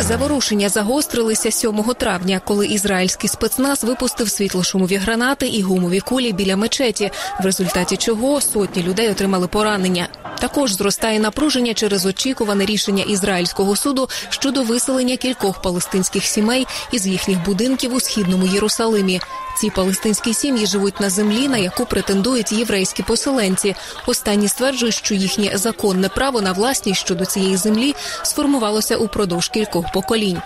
Заворушення 0.00 0.68
загострилися 0.68 1.50
7 1.50 1.82
травня, 1.98 2.40
коли 2.44 2.66
ізраїльський 2.66 3.28
спецназ 3.28 3.84
випустив 3.84 4.30
світлошумові 4.30 4.96
гранати 4.96 5.46
і 5.46 5.62
гумові 5.62 6.00
кулі 6.00 6.32
біля 6.32 6.56
мечеті, 6.56 7.10
в 7.40 7.44
результаті 7.44 7.96
чого 7.96 8.40
сотні 8.40 8.82
людей 8.82 9.10
отримали 9.10 9.48
поранення. 9.48 10.08
Також 10.40 10.72
зростає 10.72 11.20
напруження 11.20 11.74
через 11.74 12.06
очікуване 12.06 12.66
рішення 12.66 13.04
ізраїльського 13.04 13.76
суду 13.76 14.08
щодо 14.28 14.62
виселення 14.62 15.16
кількох 15.16 15.62
палестинських 15.62 16.24
сімей 16.24 16.66
із 16.92 17.06
їхніх 17.06 17.44
будинків 17.44 17.94
у 17.94 18.00
східному 18.00 18.46
Єрусалимі. 18.46 19.20
Ці 19.56 19.70
палестинські 19.70 20.34
сім'ї 20.34 20.66
живуть 20.66 21.00
на 21.00 21.10
землі, 21.10 21.48
на 21.48 21.58
яку 21.58 21.86
претендують 21.86 22.52
єврейські 22.52 23.02
поселенці. 23.02 23.74
Останні 24.06 24.48
стверджують, 24.48 24.94
що 24.94 25.14
їхнє 25.14 25.50
законне 25.54 26.08
право 26.08 26.40
на 26.40 26.52
власність 26.52 27.00
щодо 27.00 27.24
цієї 27.24 27.56
землі 27.56 27.94
сформувалося 28.22 28.96
упродовж 28.96 29.43
кількох 29.48 29.92
поколінь. 29.92 30.38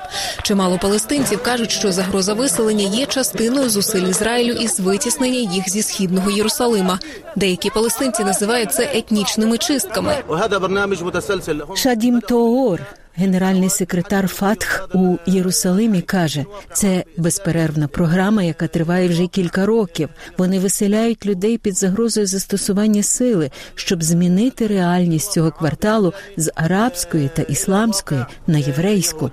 Чимало 0.43 0.79
палестинців 0.79 1.43
кажуть, 1.43 1.71
що 1.71 1.93
загроза 1.93 2.35
виселення 2.35 2.85
є 2.97 3.07
частиною 3.07 3.69
зусиль 3.71 4.03
Ізраїлю 4.03 4.53
із 4.53 4.81
витіснення 4.81 5.39
їх 5.53 5.69
зі 5.69 5.83
східного 5.83 6.31
Єрусалима. 6.31 6.99
Деякі 7.37 7.71
палестинці 7.71 8.25
називають 8.25 8.73
це 8.73 8.91
етнічними 8.95 9.59
чистками. 9.59 10.17
Шадім 11.77 12.21
Тоор, 12.21 12.81
генеральний 13.19 13.71
секретар 13.71 14.29
Фатх 14.29 14.89
у 14.95 15.17
Єрусалимі, 15.27 16.03
каже, 16.03 16.45
це 16.73 17.05
безперервна 17.17 17.89
програма, 17.89 18.43
яка 18.43 18.67
триває 18.67 19.09
вже 19.09 19.27
кілька 19.27 19.67
років. 19.67 20.09
Вони 20.39 20.59
виселяють 20.59 21.27
людей 21.27 21.59
під 21.59 21.79
загрозою 21.79 22.27
застосування 22.27 23.03
сили, 23.03 23.51
щоб 23.75 24.03
змінити 24.03 24.67
реальність 24.67 25.33
цього 25.33 25.51
кварталу 25.51 26.15
з 26.37 26.53
арабської 26.55 27.31
та 27.35 27.43
ісламської 27.43 28.25
на 28.47 28.59
єврейську. 28.59 29.31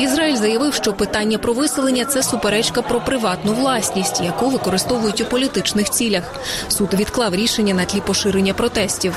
Ізраїль 0.00 0.36
заявив, 0.36 0.74
що 0.74 0.92
питання 0.92 1.38
про 1.38 1.52
виселення 1.52 2.04
це 2.04 2.22
суперечка 2.22 2.82
про 2.82 3.00
приватну 3.00 3.54
власність, 3.54 4.20
яку 4.24 4.48
використовують 4.48 5.20
у 5.20 5.24
політичних 5.24 5.90
цілях. 5.90 6.34
Суд 6.68 6.94
відклав 6.94 7.34
рішення 7.34 7.74
на 7.74 7.84
тлі 7.84 8.00
поширення 8.00 8.54
протестів. 8.54 9.14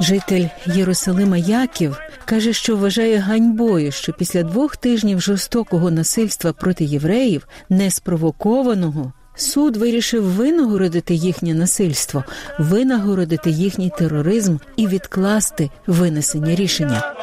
Житель 0.00 0.46
Єрусалима 0.66 1.36
Яків 1.36 2.00
каже, 2.24 2.52
що 2.52 2.76
вважає 2.76 3.18
ганьбою, 3.18 3.92
що 3.92 4.12
після 4.12 4.42
двох 4.42 4.76
тижнів 4.76 5.20
жорстокого 5.20 5.90
насильства 5.90 6.52
проти 6.52 6.84
євреїв, 6.84 7.46
неспровокованого, 7.68 9.12
суд 9.36 9.76
вирішив 9.76 10.24
винагородити 10.24 11.14
їхнє 11.14 11.54
насильство, 11.54 12.24
винагородити 12.58 13.50
їхній 13.50 13.92
тероризм 13.98 14.56
і 14.76 14.86
відкласти 14.86 15.70
винесення 15.86 16.54
рішення. 16.54 17.14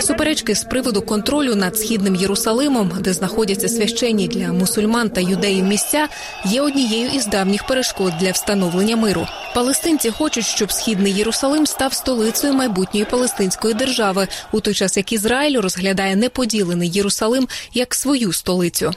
Суперечки 0.00 0.54
з 0.54 0.64
приводу 0.64 1.02
контролю 1.02 1.54
над 1.54 1.78
східним 1.78 2.14
Єрусалимом, 2.14 2.92
де 3.00 3.12
знаходяться 3.12 3.68
священні 3.68 4.28
для 4.28 4.52
мусульман 4.52 5.10
та 5.10 5.20
юдеїв 5.20 5.64
місця, 5.64 6.08
є 6.44 6.60
однією 6.60 7.10
із 7.14 7.26
давніх 7.26 7.66
перешкод 7.66 8.12
для 8.20 8.30
встановлення 8.30 8.96
миру. 8.96 9.26
Палестинці 9.54 10.10
хочуть, 10.10 10.44
щоб 10.44 10.72
східний 10.72 11.12
Єрусалим 11.12 11.66
став 11.66 11.92
столицею 11.92 12.54
майбутньої 12.54 13.06
палестинської 13.10 13.74
держави, 13.74 14.28
у 14.52 14.60
той 14.60 14.74
час 14.74 14.96
як 14.96 15.12
Ізраїль 15.12 15.60
розглядає 15.60 16.16
неподілений 16.16 16.88
Єрусалим 16.88 17.48
як 17.74 17.94
свою 17.94 18.32
столицю. 18.32 18.90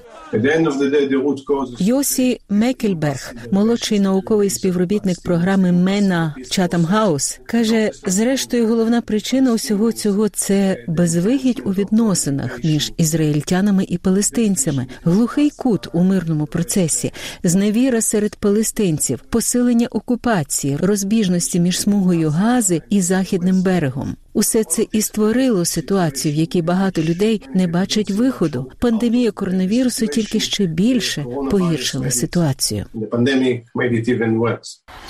Йосі 1.80 2.42
Мекельберг, 2.50 3.34
молодший 3.52 4.00
науковий 4.00 4.50
співробітник 4.50 5.22
програми 5.22 5.72
Мена 5.72 6.36
Чатам 6.50 6.86
Хаус, 6.86 7.40
каже: 7.46 7.92
зрештою, 8.06 8.68
головна 8.68 9.02
причина 9.02 9.54
усього 9.54 9.92
цього 9.92 10.30
це 10.30 10.69
безвигідь 10.88 11.62
у 11.66 11.70
відносинах 11.74 12.64
між 12.64 12.92
ізраїльтянами 12.98 13.86
і 13.90 13.98
палестинцями, 13.98 14.88
глухий 15.04 15.50
кут 15.50 15.88
у 15.94 16.04
мирному 16.04 16.46
процесі, 16.46 17.12
зневіра 17.44 18.02
серед 18.02 18.36
палестинців, 18.36 19.20
посилення 19.20 19.88
окупації, 19.92 20.78
розбіжності 20.78 21.60
між 21.60 21.80
смугою 21.80 22.30
Гази 22.30 22.82
і 22.90 23.02
західним 23.02 23.62
берегом. 23.62 24.16
Усе 24.34 24.64
це 24.64 24.86
і 24.92 25.02
створило 25.02 25.66
ситуацію, 25.66 26.34
в 26.34 26.38
якій 26.38 26.62
багато 26.62 27.02
людей 27.02 27.42
не 27.56 27.68
бачать 27.68 28.12
виходу. 28.12 28.72
Пандемія 28.80 29.32
коронавірусу 29.32 30.08
тільки 30.08 30.40
ще 30.40 30.66
більше 30.66 31.26
погіршила 31.52 32.12
ситуацію. 32.12 32.86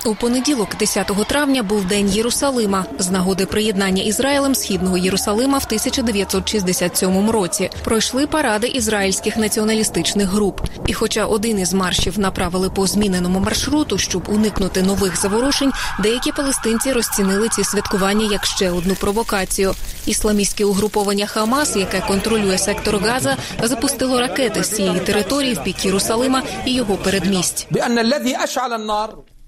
У 0.06 0.16
понеділок, 0.16 0.70
10 0.80 1.12
травня, 1.28 1.64
був 1.64 1.86
день 1.86 2.10
Єрусалима 2.10 2.86
з 3.00 3.12
нагоди 3.12 3.46
приєднання 3.46 4.04
Ізраїлем 4.04 4.56
східного 4.56 4.98
Єрусалима 4.98 5.58
в 5.58 5.64
1967 5.66 7.30
році. 7.30 7.70
Пройшли 7.84 8.28
паради 8.28 8.68
ізраїльських 8.68 9.38
націоналістичних 9.38 10.28
груп. 10.28 10.62
І, 10.86 10.94
хоча 10.94 11.26
один 11.26 11.60
із 11.60 11.74
маршів 11.74 12.20
направили 12.20 12.70
по 12.70 12.88
зміненому 12.88 13.40
маршруту, 13.40 13.98
щоб 13.98 14.24
уникнути 14.30 14.82
нових 14.82 15.22
заворушень, 15.22 15.72
деякі 16.04 16.32
палестинці 16.32 16.92
розцінили 16.92 17.50
ці 17.50 17.64
святкування 17.64 18.32
як 18.32 18.46
ще 18.46 18.72
одну 18.72 18.96
провокацію. 18.96 19.19
Ісламістське 20.06 20.66
угруповання 20.66 21.26
Хамас, 21.26 21.76
яке 21.76 22.00
контролює 22.00 22.58
сектор 22.58 22.98
Газа, 22.98 23.38
запустило 23.64 24.20
ракети 24.20 24.64
з 24.64 24.70
цієї 24.70 25.00
території 25.00 25.54
в 25.54 25.64
бік 25.64 25.86
Єрусалима 25.86 26.44
і 26.66 26.74
його 26.74 26.96
передмість. 26.96 27.68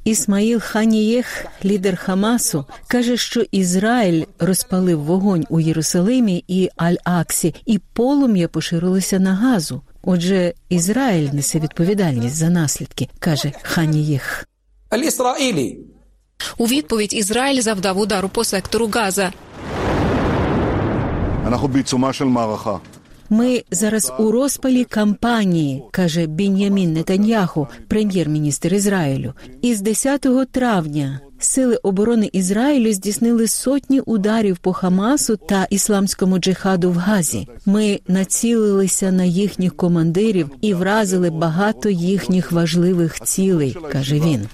Ісмаїл 0.03 0.59
Ханієх, 0.59 1.45
лідер 1.65 1.97
Хамасу, 1.97 2.65
каже, 2.87 3.17
що 3.17 3.43
Ізраїль 3.51 4.23
розпалив 4.39 5.03
вогонь 5.03 5.45
у 5.49 5.59
Єрусалимі 5.59 6.43
і 6.47 6.69
Аль-Аксі, 6.77 7.55
і 7.65 7.79
полум'я 7.93 8.47
поширилося 8.47 9.19
на 9.19 9.35
газу. 9.35 9.81
Отже, 10.03 10.53
Ізраїль 10.69 11.29
несе 11.33 11.59
відповідальність 11.59 12.35
за 12.35 12.49
наслідки, 12.49 13.09
каже 13.19 13.51
Ханієх. 13.61 14.47
У 16.57 16.67
відповідь 16.67 17.13
Ізраїль 17.13 17.61
завдав 17.61 17.99
удару 17.99 18.29
по 18.29 18.43
сектору 18.43 18.87
Газа. 18.87 19.33
Ми 23.29 23.63
зараз 23.71 24.13
у 24.19 24.31
розпалі 24.31 24.83
кампанії, 24.83 25.83
каже 25.91 26.25
Бін'ямін 26.25 26.93
Нетаньяху, 26.93 27.67
прем'єр-міністр 27.87 28.73
Ізраїлю. 28.73 29.33
Із 29.61 29.81
10 29.81 30.27
травня 30.51 31.19
сили 31.43 31.75
оборони 31.75 32.29
Ізраїлю 32.33 32.93
здійснили 32.93 33.47
сотні 33.47 33.99
ударів 33.99 34.57
по 34.57 34.73
Хамасу 34.73 35.37
та 35.37 35.67
ісламському 35.69 36.39
джихаду 36.39 36.91
в 36.91 36.95
Газі. 36.95 37.47
Ми 37.65 37.99
націлилися 38.07 39.11
на 39.11 39.23
їхніх 39.23 39.75
командирів 39.75 40.49
і 40.61 40.73
вразили 40.73 41.29
багато 41.29 41.89
їхніх 41.89 42.51
важливих 42.51 43.19
цілей, 43.19 43.77
каже 43.91 44.15
він. 44.15 44.47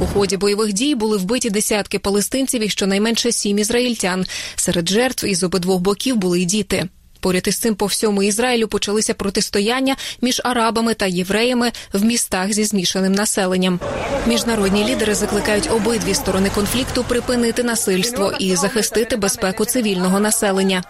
У 0.00 0.06
ході 0.06 0.36
бойових 0.36 0.72
дій 0.72 0.94
були 0.94 1.16
вбиті 1.16 1.50
десятки 1.50 1.98
палестинців 1.98 2.62
і 2.62 2.68
щонайменше 2.68 3.32
сім 3.32 3.58
ізраїльтян. 3.58 4.26
Серед 4.56 4.88
жертв 4.88 5.26
із 5.26 5.42
обидвох 5.42 5.80
боків 5.80 6.16
були 6.16 6.40
й 6.40 6.44
діти. 6.44 6.88
Поряд 7.20 7.48
із 7.48 7.58
цим 7.58 7.74
по 7.74 7.86
всьому 7.86 8.22
Ізраїлю 8.22 8.68
почалися 8.68 9.14
протистояння 9.14 9.96
між 10.20 10.40
арабами 10.44 10.94
та 10.94 11.06
євреями 11.06 11.72
в 11.92 12.04
містах 12.04 12.52
зі 12.52 12.64
змішаним 12.64 13.12
населенням. 13.12 13.80
Міжнародні 14.26 14.84
лідери 14.84 15.14
закликають 15.14 15.70
обидві 15.70 16.14
сторони 16.14 16.50
конфлікту 16.54 17.04
припинити 17.04 17.62
насильство 17.62 18.32
і 18.38 18.56
захистити 18.56 19.16
безпеку 19.16 19.64
цивільного 19.64 20.20
населення. 20.20 20.84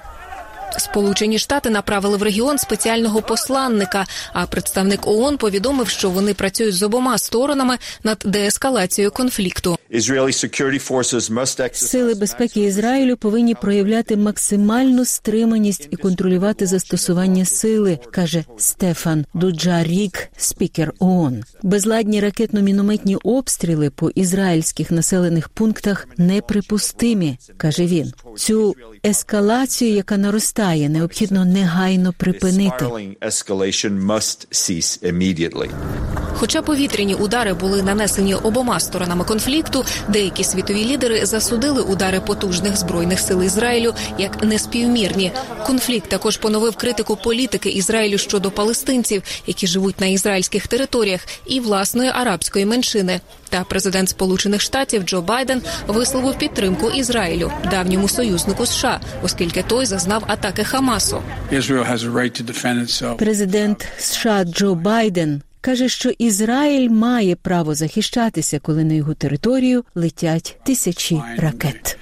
Сполучені 0.79 1.39
Штати 1.39 1.71
направили 1.71 2.17
в 2.17 2.23
регіон 2.23 2.59
спеціального 2.59 3.23
посланника. 3.23 4.07
А 4.33 4.47
представник 4.47 5.07
ООН 5.07 5.37
повідомив, 5.37 5.89
що 5.89 6.11
вони 6.11 6.35
працюють 6.35 6.75
з 6.75 6.83
обома 6.83 7.19
сторонами 7.19 7.79
над 8.05 8.23
деескалацією 8.25 9.11
конфлікту. 9.11 9.77
Сили 11.73 12.15
безпеки 12.15 12.61
Ізраїлю 12.61 13.17
повинні 13.17 13.55
проявляти 13.55 14.17
максимальну 14.17 15.05
стриманість 15.05 15.89
і 15.91 15.97
контролювати 15.97 16.67
застосування 16.67 17.45
сили, 17.45 17.99
каже 18.13 18.45
Стефан 18.59 19.27
Дуджарік, 19.35 20.29
спікер 20.37 20.93
ООН. 20.99 21.45
Безладні 21.63 22.21
ракетно-мінометні 22.21 23.17
обстріли 23.25 23.91
по 23.91 24.11
ізраїльських 24.11 24.91
населених 24.91 25.49
пунктах 25.49 26.09
неприпустимі, 26.17 27.39
каже 27.57 27.87
він. 27.87 28.13
Цю 28.37 28.75
ескалацію, 29.07 29.95
яка 29.95 30.17
наростає, 30.17 30.60
необхідно 30.89 31.45
негайно 31.45 32.13
припинити. 32.13 32.87
Хоча 36.41 36.63
повітряні 36.63 37.15
удари 37.15 37.55
були 37.55 37.83
нанесені 37.83 38.35
обома 38.35 38.81
сторонами 38.81 39.25
конфлікту, 39.25 39.85
деякі 40.09 40.45
світові 40.45 40.85
лідери 40.85 41.27
засудили 41.27 41.83
удари 41.83 42.21
потужних 42.21 42.77
збройних 42.77 43.21
сил 43.21 43.43
Ізраїлю 43.43 43.95
як 44.19 44.45
неспівмірні. 44.45 45.33
Конфлікт 45.67 46.09
також 46.09 46.37
поновив 46.37 46.77
критику 46.77 47.17
політики 47.17 47.71
Ізраїлю 47.71 48.19
щодо 48.19 48.51
палестинців, 48.51 49.23
які 49.47 49.67
живуть 49.67 50.01
на 50.01 50.07
ізраїльських 50.07 50.67
територіях, 50.67 51.21
і 51.47 51.61
власної 51.61 52.11
арабської 52.11 52.67
меншини. 52.67 53.21
Та 53.49 53.65
президент 53.65 54.09
Сполучених 54.09 54.61
Штатів 54.61 55.03
Джо 55.03 55.23
Байден 55.23 55.63
висловив 55.87 56.39
підтримку 56.39 56.91
Ізраїлю, 56.91 57.53
давньому 57.71 58.09
союзнику 58.09 58.67
США, 58.67 59.01
оскільки 59.23 59.63
той 59.63 59.87
зазнав 59.87 60.25
атаки 60.27 60.65
Хамасу. 60.65 61.23
Президент 63.19 63.87
США 63.99 64.45
Джо 64.45 64.75
Байден 64.75 65.43
каже, 65.61 65.89
що 65.89 66.11
Ізраїль 66.19 66.91
має 66.91 67.37
право 67.37 67.75
захищатися, 67.75 68.59
коли 68.59 68.85
на 68.85 68.95
його 68.95 69.15
територію 69.15 69.85
летять 69.95 70.57
тисячі 70.65 71.23
ракет. 71.39 71.99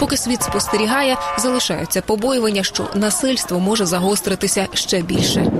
Поки 0.00 0.16
світ 0.16 0.42
спостерігає, 0.42 1.16
залишаються 1.38 2.02
побоювання, 2.02 2.62
що 2.62 2.90
насильство 2.94 3.60
може 3.60 3.86
загостритися 3.86 4.68
ще 4.74 5.02
більше. 5.02 5.52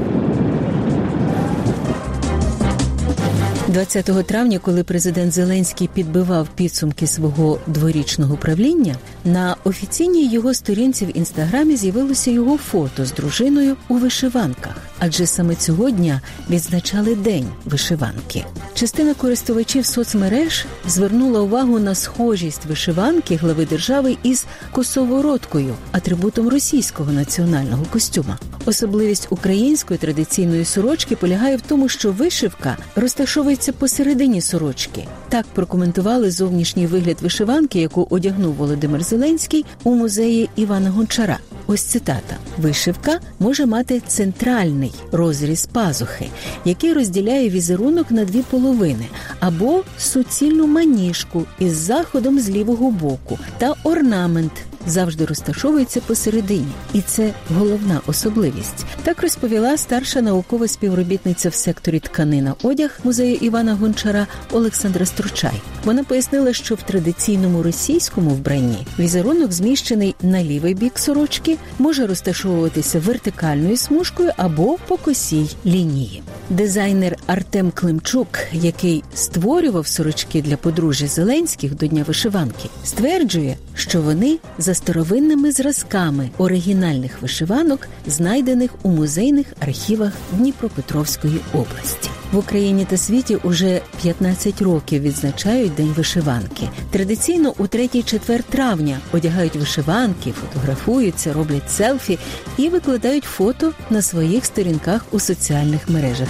20 3.77 4.27
травня, 4.27 4.59
коли 4.59 4.85
президент 4.85 5.33
Зеленський 5.33 5.89
підбивав 5.95 6.49
підсумки 6.55 7.07
свого 7.07 7.59
дворічного 7.67 8.37
правління, 8.37 8.95
на 9.25 9.57
офіційній 9.65 10.29
його 10.29 10.55
сторінці 10.55 11.07
в 11.07 11.17
інстаграмі 11.17 11.77
з'явилося 11.77 12.31
його 12.31 12.57
фото 12.57 13.05
з 13.05 13.13
дружиною 13.13 13.77
у 13.89 13.95
вишиванках, 13.95 14.77
адже 14.99 15.27
саме 15.27 15.55
цього 15.55 15.91
дня 15.91 16.21
відзначали 16.51 17.15
день 17.15 17.47
вишиванки. 17.65 18.45
Частина 18.75 19.15
користувачів 19.15 19.87
соцмереж 19.87 20.67
звернула 20.87 21.41
увагу 21.41 21.79
на 21.79 21.95
схожість 21.95 22.67
вишиванки 22.67 23.37
глави 23.37 23.67
держави 23.67 24.17
із 24.23 24.47
косовородкою, 24.73 25.75
атрибутом 25.93 26.49
російського 26.49 27.13
національного 27.13 27.85
костюма. 27.93 28.39
Особливість 28.65 29.27
української 29.31 29.99
традиційної 29.99 30.65
сорочки 30.65 31.17
полягає 31.17 31.57
в 31.57 31.61
тому, 31.61 31.89
що 31.89 32.13
вишивка 32.13 32.77
розташовується 32.97 33.66
посередині 33.73 34.41
сорочки. 34.41 35.07
Так 35.29 35.47
прокоментували 35.47 36.31
зовнішній 36.31 36.87
вигляд 36.87 37.17
вишиванки, 37.23 37.81
яку 37.81 38.07
одягнув 38.11 38.55
Володимир 38.55 39.03
Зеленський 39.03 39.65
у 39.85 39.95
музеї 39.95 40.49
Івана 40.57 40.91
Гончара. 40.91 41.39
Ось 41.67 41.83
цитата: 41.83 42.37
вишивка 42.59 43.21
може 43.39 43.67
мати 43.67 44.03
центральний 44.07 44.93
розріз 45.13 45.67
пазухи, 45.67 46.27
який 46.65 46.93
розділяє 46.93 47.51
візерунок 47.51 48.11
на 48.11 48.25
дві 48.25 48.43
половини, 48.51 49.07
або 49.41 49.83
суцільну 49.99 50.67
маніжку 50.67 51.45
із 51.59 51.77
заходом 51.77 52.41
з 52.41 52.51
лівого 52.51 52.91
боку 52.91 53.39
та 53.59 53.75
орнамент. 53.85 54.53
Завжди 54.87 55.25
розташовується 55.25 56.01
посередині, 56.01 56.73
і 56.93 57.01
це 57.01 57.35
головна 57.55 58.01
особливість. 58.07 58.87
Так 59.03 59.23
розповіла 59.23 59.77
старша 59.77 60.21
наукова 60.21 60.69
співробітниця 60.69 61.49
в 61.49 61.55
секторі 61.55 62.01
тканина 62.01 62.55
одяг 62.63 62.99
музею 63.05 63.35
Івана 63.35 63.75
Гончара 63.75 64.27
Олександра 64.53 65.07
Стручай. 65.07 65.63
Вона 65.85 66.05
пояснила, 66.05 66.53
що 66.53 66.75
в 66.75 66.83
традиційному 66.83 67.63
російському 67.63 68.31
вбранні 68.31 68.87
візерунок 68.99 69.53
зміщений 69.53 70.15
на 70.23 70.45
лівий 70.45 70.75
бік 70.75 70.99
сорочки, 70.99 71.59
може 71.79 72.07
розташовуватися 72.07 73.01
вертикальною 73.01 73.77
смужкою 73.77 74.33
або 74.37 74.77
по 74.89 74.97
косій 74.97 75.47
лінії. 75.67 76.23
Дизайнер 76.51 77.17
Артем 77.27 77.71
Климчук, 77.75 78.29
який 78.53 79.05
створював 79.15 79.87
сорочки 79.87 80.43
для 80.43 80.57
подружжя 80.57 81.07
Зеленських 81.07 81.75
до 81.75 81.87
Дня 81.87 82.05
вишиванки, 82.09 82.69
стверджує, 82.85 83.57
що 83.75 84.03
вони 84.03 84.39
за 84.59 84.75
старовинними 84.77 85.53
зразками 85.53 86.31
оригінальних 86.39 87.23
вишиванок, 87.23 87.89
знайдених 88.07 88.71
у 88.83 88.91
музейних 88.91 89.47
архівах 89.61 90.13
Дніпропетровської 90.33 91.41
області. 91.53 92.11
В 92.33 92.39
Україні 92.39 92.85
та 92.85 92.97
світі 92.97 93.37
уже 93.37 93.81
15 94.03 94.63
років 94.63 95.03
відзначають 95.03 95.75
День 95.75 95.95
вишиванки. 95.97 96.69
Традиційно 96.91 97.55
у 97.59 97.63
3-4 97.63 98.43
травня 98.43 98.99
одягають 99.13 99.57
вишиванки, 99.57 100.33
фотографуються, 100.33 101.33
роблять 101.33 101.71
селфі 101.71 102.19
і 102.57 102.69
викладають 102.69 103.25
фото 103.25 103.73
на 103.91 104.03
своїх 104.03 104.45
сторінках 104.45 105.05
у 105.11 105.21
соціальних 105.21 105.89
мережах. 105.89 106.29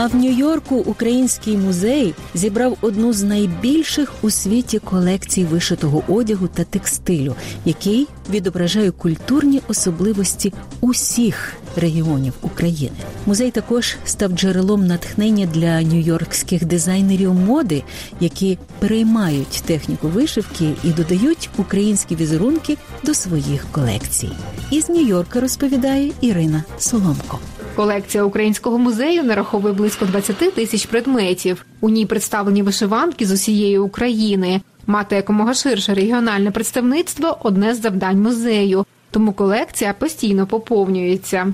А 0.00 0.06
в 0.06 0.14
Нью-Йорку 0.14 0.76
український 0.76 1.56
музей 1.56 2.14
зібрав 2.34 2.76
одну 2.80 3.12
з 3.12 3.22
найбільших 3.22 4.12
у 4.22 4.30
світі 4.30 4.78
колекцій 4.78 5.44
вишитого 5.44 6.02
одягу 6.08 6.48
та 6.48 6.64
текстилю, 6.64 7.34
який 7.64 8.06
відображає 8.30 8.90
культурні 8.90 9.60
особливості 9.68 10.52
усіх 10.80 11.54
регіонів 11.76 12.32
України. 12.42 12.96
Музей 13.26 13.50
також 13.50 13.96
став 14.04 14.30
джерелом 14.30 14.86
натхнення 14.86 15.46
для 15.46 15.82
нью-йоркських 15.82 16.64
дизайнерів 16.64 17.34
моди, 17.34 17.82
які 18.20 18.58
переймають 18.78 19.62
техніку 19.66 20.08
вишивки 20.08 20.72
і 20.84 20.90
додають 20.90 21.50
українські 21.56 22.16
візерунки 22.16 22.76
до 23.04 23.14
своїх 23.14 23.66
колекцій. 23.72 24.30
Із 24.70 24.88
Нью-Йорка 24.88 25.40
розповідає 25.40 26.12
Ірина 26.20 26.64
Соломко. 26.78 27.38
Колекція 27.78 28.24
українського 28.24 28.78
музею 28.78 29.22
нараховує 29.22 29.74
близько 29.74 30.04
20 30.04 30.54
тисяч 30.54 30.86
предметів. 30.86 31.66
У 31.80 31.88
ній 31.88 32.06
представлені 32.06 32.62
вишиванки 32.62 33.26
з 33.26 33.32
усієї 33.32 33.78
України. 33.78 34.60
Мати 34.86 35.16
якомога 35.16 35.54
ширше 35.54 35.94
регіональне 35.94 36.50
представництво 36.50 37.38
одне 37.42 37.74
з 37.74 37.82
завдань 37.82 38.22
музею, 38.22 38.86
тому 39.10 39.32
колекція 39.32 39.92
постійно 39.92 40.46
поповнюється. 40.46 41.52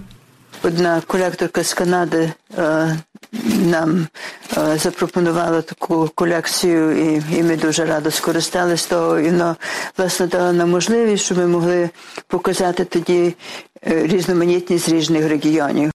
Одна 0.62 1.02
колекторка 1.06 1.64
з 1.64 1.74
Канади 1.74 2.32
е, 2.58 2.96
нам 3.64 4.06
е, 4.58 4.78
запропонувала 4.78 5.62
таку 5.62 6.10
колекцію, 6.14 7.14
і, 7.14 7.22
і 7.36 7.42
ми 7.42 7.56
дуже 7.56 7.84
радо 7.84 8.10
скористалися 8.10 8.88
того. 8.88 9.18
І 9.18 9.24
воно 9.24 9.56
власне 9.98 10.26
дало 10.26 10.52
нам 10.52 10.70
можливість, 10.70 11.24
щоб 11.24 11.38
ми 11.38 11.46
могли 11.46 11.90
показати 12.26 12.84
тоді 12.84 13.34
е, 13.86 14.06
різноманітність 14.06 14.88
різних 14.88 15.28
регіонів. 15.28 15.93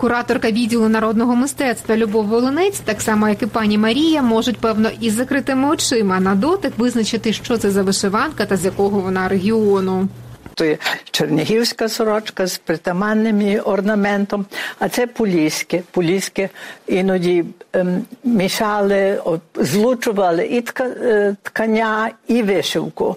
Кураторка 0.00 0.50
відділу 0.50 0.88
народного 0.88 1.36
мистецтва 1.36 1.96
Любов 1.96 2.26
Волонець, 2.26 2.80
так 2.80 3.00
само 3.00 3.28
як 3.28 3.42
і 3.42 3.46
пані 3.46 3.78
Марія, 3.78 4.22
можуть 4.22 4.58
певно 4.58 4.90
із 5.00 5.12
закритими 5.12 5.68
очима 5.68 6.20
на 6.20 6.34
дотик 6.34 6.72
визначити, 6.78 7.32
що 7.32 7.58
це 7.58 7.70
за 7.70 7.82
вишиванка 7.82 8.46
та 8.46 8.56
з 8.56 8.64
якого 8.64 9.00
вона 9.00 9.28
регіону. 9.28 10.08
Є 10.60 10.78
чернігівська 11.10 11.88
сорочка 11.88 12.46
з 12.46 12.58
притаманним 12.58 13.60
орнаментом, 13.64 14.46
а 14.78 14.88
це 14.88 15.06
поліське. 15.06 15.82
Поліське 15.90 16.48
іноді 16.86 17.44
ем, 17.72 18.02
мішали, 18.24 19.20
от, 19.24 19.40
злучували 19.56 20.46
і 20.46 20.60
тка, 20.60 20.84
е, 20.84 21.36
ткання, 21.42 22.10
і 22.28 22.42
вишивку. 22.42 23.16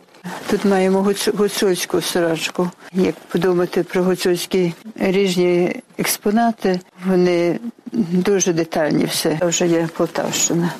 Тут 0.49 0.65
маємо 0.65 1.13
гуцульську 1.37 2.01
сорочку. 2.01 2.69
Як 2.93 3.15
подумати 3.15 3.83
про 3.83 4.03
гуцульські 4.03 4.73
різні 4.99 5.81
експонати, 5.97 6.79
вони 7.05 7.59
дуже 8.11 8.53
детальні 8.53 9.05
все. 9.05 9.39
Вже 9.41 9.67
є 9.67 9.89
Полтавщина. 9.97 10.73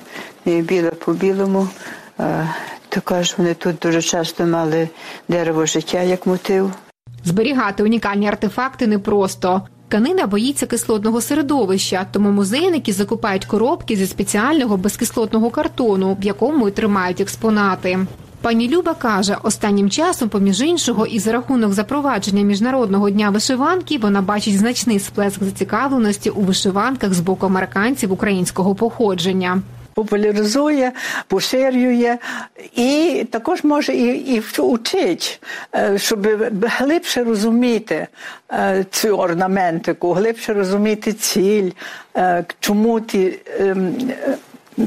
І 0.46 0.62
біле 0.62 0.92
по 0.92 1.14
білому. 1.14 1.68
Також 2.90 3.34
вони 3.38 3.54
тут 3.54 3.76
дуже 3.82 4.02
часто 4.02 4.46
мали 4.46 4.90
дерево 5.28 5.66
життя 5.66 6.02
як 6.02 6.28
мотив. 6.28 6.72
Зберігати 7.24 7.84
унікальні 7.84 8.28
артефакти 8.28 8.88
непросто. 8.88 9.62
Тканина 9.88 10.28
боїться 10.28 10.66
кислотного 10.66 11.22
середовища, 11.22 12.06
тому 12.12 12.32
музейники 12.32 12.94
закупають 12.94 13.46
коробки 13.46 13.96
зі 13.96 14.08
спеціального 14.08 14.78
безкислотного 14.78 15.50
картону, 15.50 16.18
в 16.22 16.26
якому 16.26 16.68
й 16.68 16.72
тримають 16.72 17.22
експонати. 17.22 18.00
Пані 18.44 18.70
Люба 18.70 18.94
каже, 18.94 19.38
останнім 19.44 19.90
часом, 19.90 20.30
поміж 20.30 20.62
іншого, 20.62 21.06
і 21.06 21.20
за 21.20 21.32
рахунок 21.32 21.74
запровадження 21.74 22.44
міжнародного 22.44 23.10
дня 23.10 23.30
вишиванки, 23.30 23.98
вона 23.98 24.22
бачить 24.22 24.58
значний 24.58 25.00
сплеск 25.00 25.44
зацікавленості 25.44 26.30
у 26.30 26.42
вишиванках 26.42 27.14
з 27.14 27.20
боку 27.20 27.46
американців 27.46 28.12
українського 28.12 28.76
походження. 28.76 29.62
Популяризує, 29.94 30.92
поширює 31.28 32.18
і 32.76 33.26
також 33.32 33.64
може 33.64 33.94
і, 33.94 34.36
і 34.36 34.42
вчить, 34.58 35.42
е, 35.76 35.98
щоб 35.98 36.28
глибше 36.62 37.24
розуміти 37.24 38.08
е, 38.52 38.86
цю 38.92 39.18
орнаментику, 39.18 40.14
глибше 40.14 40.54
розуміти 40.54 41.14
ціль, 41.14 41.72
е, 42.16 42.46
чому 42.60 43.02
ті. 43.02 43.40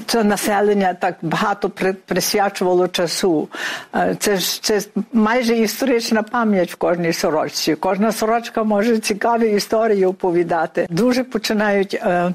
Це 0.07 0.25
населення 0.25 0.95
так 0.95 1.15
багато 1.23 1.71
при- 1.71 1.93
присвячувало 1.93 2.89
часу. 2.89 3.49
Е, 3.95 4.17
Це 4.19 4.37
ж 4.37 4.63
це 4.63 4.81
майже 5.13 5.57
історична 5.57 6.23
пам'ять 6.23 6.73
в 6.73 6.77
кожній 6.77 7.13
сорочці. 7.13 7.75
Кожна 7.75 8.13
сорочка 8.13 8.63
може 8.65 8.99
цікаві 8.99 9.51
історії 9.51 10.07
оповідати. 10.07 10.87
Дуже 10.91 11.25
починають 11.25 11.95
е, 11.95 12.33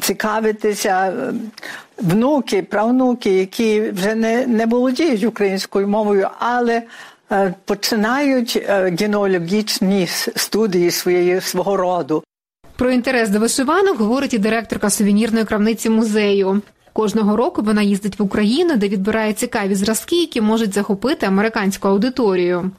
цікавитися 0.00 1.06
е, 1.08 1.32
внуки, 1.98 2.62
правнуки, 2.62 3.30
які 3.30 3.80
вже 3.90 4.14
не, 4.14 4.46
не 4.46 4.66
володіють 4.66 5.24
українською 5.24 5.88
мовою, 5.88 6.28
але 6.38 6.82
е, 7.32 7.54
починають 7.64 8.56
е, 8.68 8.96
генеалогічні 9.00 10.06
студії 10.36 10.90
своєї 10.90 11.40
свого 11.40 11.76
роду. 11.76 12.24
Про 12.76 12.90
інтерес 12.90 13.28
до 13.28 13.38
вишиванок 13.38 13.98
говорить 13.98 14.34
і 14.34 14.38
директорка 14.38 14.90
сувенірної 14.90 15.44
крамниці 15.44 15.90
музею. 15.90 16.62
Кожного 16.92 17.36
року 17.36 17.62
вона 17.62 17.82
їздить 17.82 18.18
в 18.18 18.22
Україну, 18.22 18.76
де 18.76 18.88
відбирає 18.88 19.32
цікаві 19.32 19.74
зразки, 19.74 20.20
які 20.20 20.40
можуть 20.40 20.74
захопити 20.74 21.26
американську 21.26 21.88
аудиторію. 21.88 22.70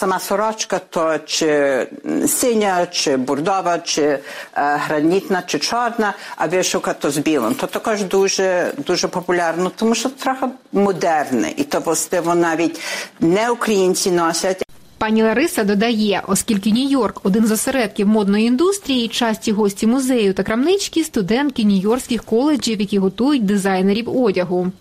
Сама 0.00 0.18
сорочка, 0.18 0.80
то 0.90 1.18
чи 1.18 1.86
синя, 2.26 2.86
чи 2.86 3.16
бурдова, 3.16 3.78
чи 3.78 4.02
е, 4.02 4.20
гранітна, 4.54 5.42
чи 5.46 5.58
чорна, 5.58 6.14
а 6.36 6.46
вишивка 6.46 6.92
то 6.92 7.10
з 7.10 7.18
білим. 7.18 7.54
То 7.54 7.66
також 7.66 8.02
дуже, 8.02 8.72
дуже 8.86 9.08
популярно, 9.08 9.70
тому 9.76 9.94
що 9.94 10.08
трохи 10.08 10.46
модерне. 10.72 11.52
І 11.56 11.64
то 11.64 11.80
властиво 11.80 12.34
навіть 12.34 12.80
не 13.20 13.50
українці 13.50 14.10
носять, 14.10 14.67
Пані 14.98 15.22
Лариса 15.22 15.64
додає, 15.64 16.22
оскільки 16.28 16.70
Нью-Йорк 16.70 17.20
один 17.22 17.46
з 17.46 17.52
осередків 17.52 18.08
модної 18.08 18.46
індустрії, 18.46 19.08
часті 19.08 19.52
гості 19.52 19.86
музею 19.86 20.34
та 20.34 20.42
крамнички, 20.42 21.04
студентки 21.04 21.62
нью-йоркських 21.62 22.24
коледжів, 22.24 22.80
які 22.80 22.98
готують 22.98 23.44
дизайнерів 23.44 24.16
одягу. 24.16 24.72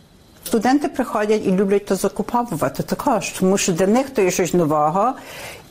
Студенти 0.44 0.88
приходять 0.88 1.42
і 1.46 1.52
люблять 1.52 1.86
то 1.86 1.96
закуповувати 1.96 2.84
також, 2.84 3.30
тому 3.30 3.58
що 3.58 3.72
для 3.72 3.88
них 3.88 4.10
то 4.10 4.22
є 4.22 4.32
щось 4.32 4.54
нового, 4.54 5.14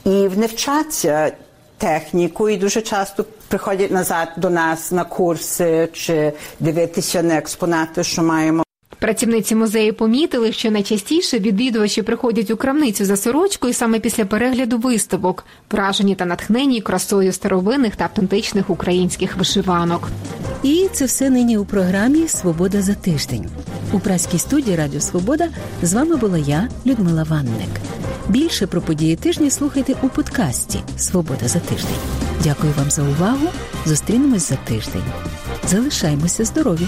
і 0.04 0.10
вони 0.10 0.46
вчаться 0.46 1.32
техніку, 1.78 2.48
і 2.48 2.56
дуже 2.56 2.80
часто 2.80 3.24
приходять 3.48 3.90
назад 3.90 4.28
до 4.36 4.50
нас 4.50 4.92
на 4.92 5.04
курси 5.04 5.88
чи 5.92 6.32
дивитися 6.60 7.22
на 7.22 7.36
експонати, 7.36 8.04
що 8.04 8.22
маємо. 8.22 8.65
Працівниці 9.06 9.54
музею 9.54 9.94
помітили, 9.94 10.52
що 10.52 10.70
найчастіше 10.70 11.38
відвідувачі 11.38 12.02
приходять 12.02 12.50
у 12.50 12.56
крамницю 12.56 13.04
за 13.04 13.16
сорочкою 13.16 13.72
саме 13.72 14.00
після 14.00 14.24
перегляду 14.24 14.78
виставок, 14.78 15.44
вражені 15.70 16.14
та 16.14 16.24
натхнені 16.24 16.80
красою 16.80 17.32
старовинних 17.32 17.96
та 17.96 18.04
автентичних 18.04 18.70
українських 18.70 19.36
вишиванок. 19.36 20.08
І 20.62 20.88
це 20.92 21.04
все 21.04 21.30
нині 21.30 21.58
у 21.58 21.64
програмі 21.64 22.28
Свобода 22.28 22.82
за 22.82 22.94
тиждень. 22.94 23.46
У 23.92 24.00
праській 24.00 24.38
студії 24.38 24.76
Радіо 24.76 25.00
Свобода 25.00 25.48
з 25.82 25.94
вами 25.94 26.16
була 26.16 26.38
я, 26.38 26.68
Людмила 26.86 27.22
Ванник. 27.22 27.70
Більше 28.28 28.66
про 28.66 28.80
події 28.80 29.16
тижня 29.16 29.50
слухайте 29.50 29.94
у 30.02 30.08
подкасті 30.08 30.78
Свобода 30.98 31.48
за 31.48 31.58
тиждень. 31.58 32.00
Дякую 32.44 32.72
вам 32.78 32.90
за 32.90 33.02
увагу. 33.02 33.48
Зустрінемось 33.84 34.48
за 34.48 34.56
тиждень. 34.56 35.04
Залишаймося 35.66 36.44
здорові! 36.44 36.86